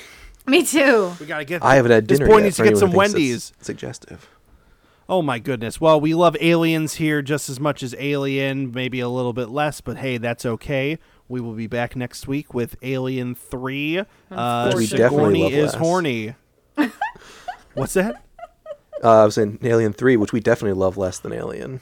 [0.47, 1.13] Me too.
[1.21, 1.63] We gotta get.
[1.63, 2.45] I haven't had this dinner boy yet.
[2.45, 3.51] needs for to get anyone some who thinks Wendy's.
[3.51, 4.29] that's Suggestive.
[5.11, 5.81] Oh my goodness.
[5.81, 9.81] Well, we love aliens here just as much as Alien, maybe a little bit less,
[9.81, 11.01] but hey, that's okay.
[11.27, 14.05] We will be back next week with Alien 3.
[14.31, 15.75] Uh, Sigourney is less.
[15.75, 16.37] horny.
[17.75, 18.23] What's that?
[19.03, 21.81] Uh, I was in Alien Three, which we definitely love less than Alien.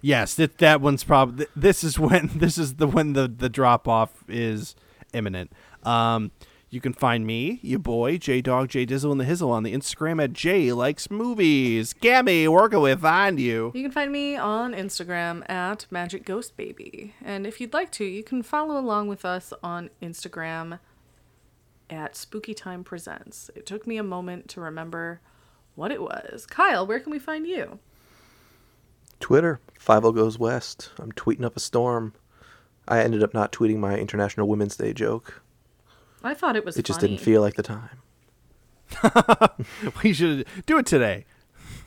[0.00, 3.86] Yes, that that one's probably this is when this is the when the the drop
[3.86, 4.74] off is
[5.12, 5.52] imminent.
[5.82, 6.30] Um
[6.72, 9.74] you can find me, your boy, J Dog, J Dizzle, and the Hizzle on the
[9.74, 11.92] Instagram at J Likes Movies.
[11.92, 13.72] Cammy, where can we find you?
[13.74, 17.14] You can find me on Instagram at Magic Ghost Baby.
[17.22, 20.78] And if you'd like to, you can follow along with us on Instagram
[21.90, 23.50] at Spooky Time Presents.
[23.54, 25.20] It took me a moment to remember
[25.74, 26.46] what it was.
[26.46, 27.80] Kyle, where can we find you?
[29.20, 30.88] Twitter, Five O Goes West.
[30.98, 32.14] I'm tweeting up a storm.
[32.88, 35.42] I ended up not tweeting my International Women's Day joke.
[36.24, 37.14] I thought it was It just funny.
[37.14, 37.98] didn't feel like the time.
[40.02, 41.24] We should do it today.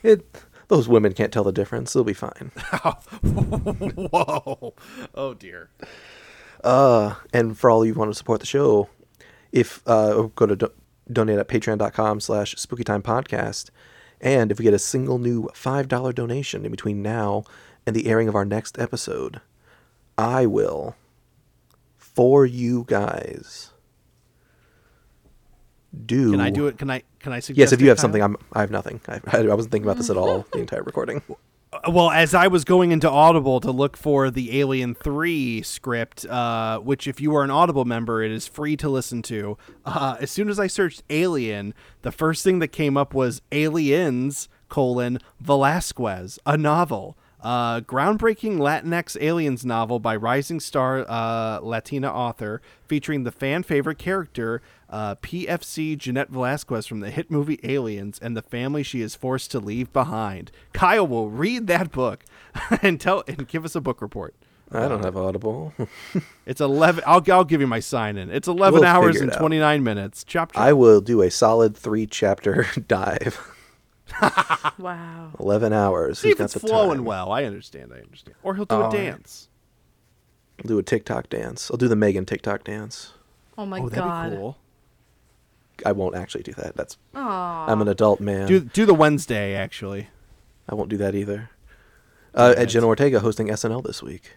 [0.04, 0.26] It.
[0.68, 1.94] Those women can't tell the difference.
[1.94, 2.52] They'll be fine.
[3.24, 4.74] Whoa.
[5.14, 5.70] Oh dear.
[6.64, 8.90] Uh, and for all you want to support the show,
[9.52, 10.72] if uh, go to do-
[11.12, 13.70] donate at patreon.com slash spookytime podcast.
[14.20, 17.44] And if we get a single new $5 donation in between now
[17.86, 19.42] and the airing of our next episode,
[20.18, 20.96] I will,
[21.98, 23.72] for you guys,
[26.06, 26.32] do.
[26.32, 26.78] Can I do it?
[26.78, 28.02] Can I can I suggest Yes, if you have Kyle?
[28.04, 29.02] something, I'm, I have nothing.
[29.08, 31.22] I, I wasn't thinking about this at all the entire recording.
[31.74, 36.26] Uh, well, as I was going into Audible to look for the Alien 3 script,
[36.26, 39.58] uh, which, if you are an Audible member, it is free to listen to.
[39.86, 41.74] Uh, as soon as I searched Alien,
[42.04, 47.18] the first thing that came up was Aliens, colon, Velasquez, a novel.
[47.42, 54.00] Uh, groundbreaking Latinx aliens novel by rising star uh, Latina author featuring the fan favorite
[54.00, 54.64] character
[54.96, 59.52] uh, PFC Jeanette Velasquez from the hit movie Aliens and the family she is forced
[59.52, 60.54] to leave behind.
[60.72, 62.24] Kyle will read that book
[62.82, 64.34] and tell and give us a book report.
[64.72, 65.74] I don't have Audible.
[66.46, 67.04] It's eleven.
[67.06, 68.30] I'll I'll give you my sign in.
[68.30, 70.24] It's eleven We'll hours and twenty nine minutes.
[70.24, 70.62] Chop chop.
[70.62, 73.52] I will do a solid three chapter dive.
[74.78, 75.32] Wow.
[75.40, 76.20] 11 hours.
[76.20, 77.06] See Who's if got it's the flowing time?
[77.06, 77.32] well.
[77.32, 77.92] I understand.
[77.92, 78.38] I understand.
[78.44, 78.94] Or he'll do All a right.
[78.94, 79.50] dance.
[80.60, 81.72] I'll do a TikTok dance.
[81.72, 83.14] I'll do the Megan TikTok dance.
[83.58, 84.32] Oh my oh, that'd god.
[84.32, 84.58] be cool.
[85.86, 86.76] I won't actually do that.
[86.76, 88.48] That's I'm an adult man.
[88.48, 90.10] Do do the Wednesday actually.
[90.70, 91.50] I won't do that either.
[92.34, 92.86] Uh, Damn at Jenna.
[92.88, 94.36] Ortega hosting SNL this week.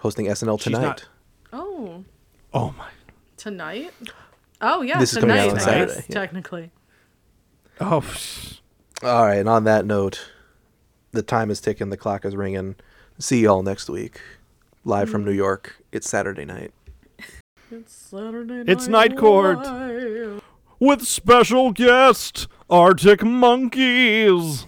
[0.00, 0.80] Hosting SNL tonight.
[0.82, 1.08] not-
[1.52, 2.04] Oh,
[2.54, 2.88] Oh my.
[3.36, 3.90] tonight?
[4.60, 6.14] Oh yeah, This is coming out on Saturday, guess, yeah.
[6.14, 6.70] technically.
[7.80, 8.00] Oh.
[8.00, 8.60] psh.
[9.02, 10.30] All right, and on that note,
[11.12, 12.74] the time is ticking, the clock is ringing.
[13.18, 14.20] See y'all next week.
[14.84, 15.76] Live from New York.
[15.92, 16.72] It's Saturday night.
[17.70, 18.68] It's Saturday night.
[18.68, 19.58] It's Night Court.
[19.58, 20.42] Live.
[20.80, 24.66] With special guest Arctic Monkeys.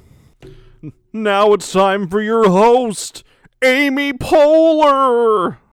[1.13, 3.23] Now it's time for your host,
[3.63, 5.59] Amy Poehler.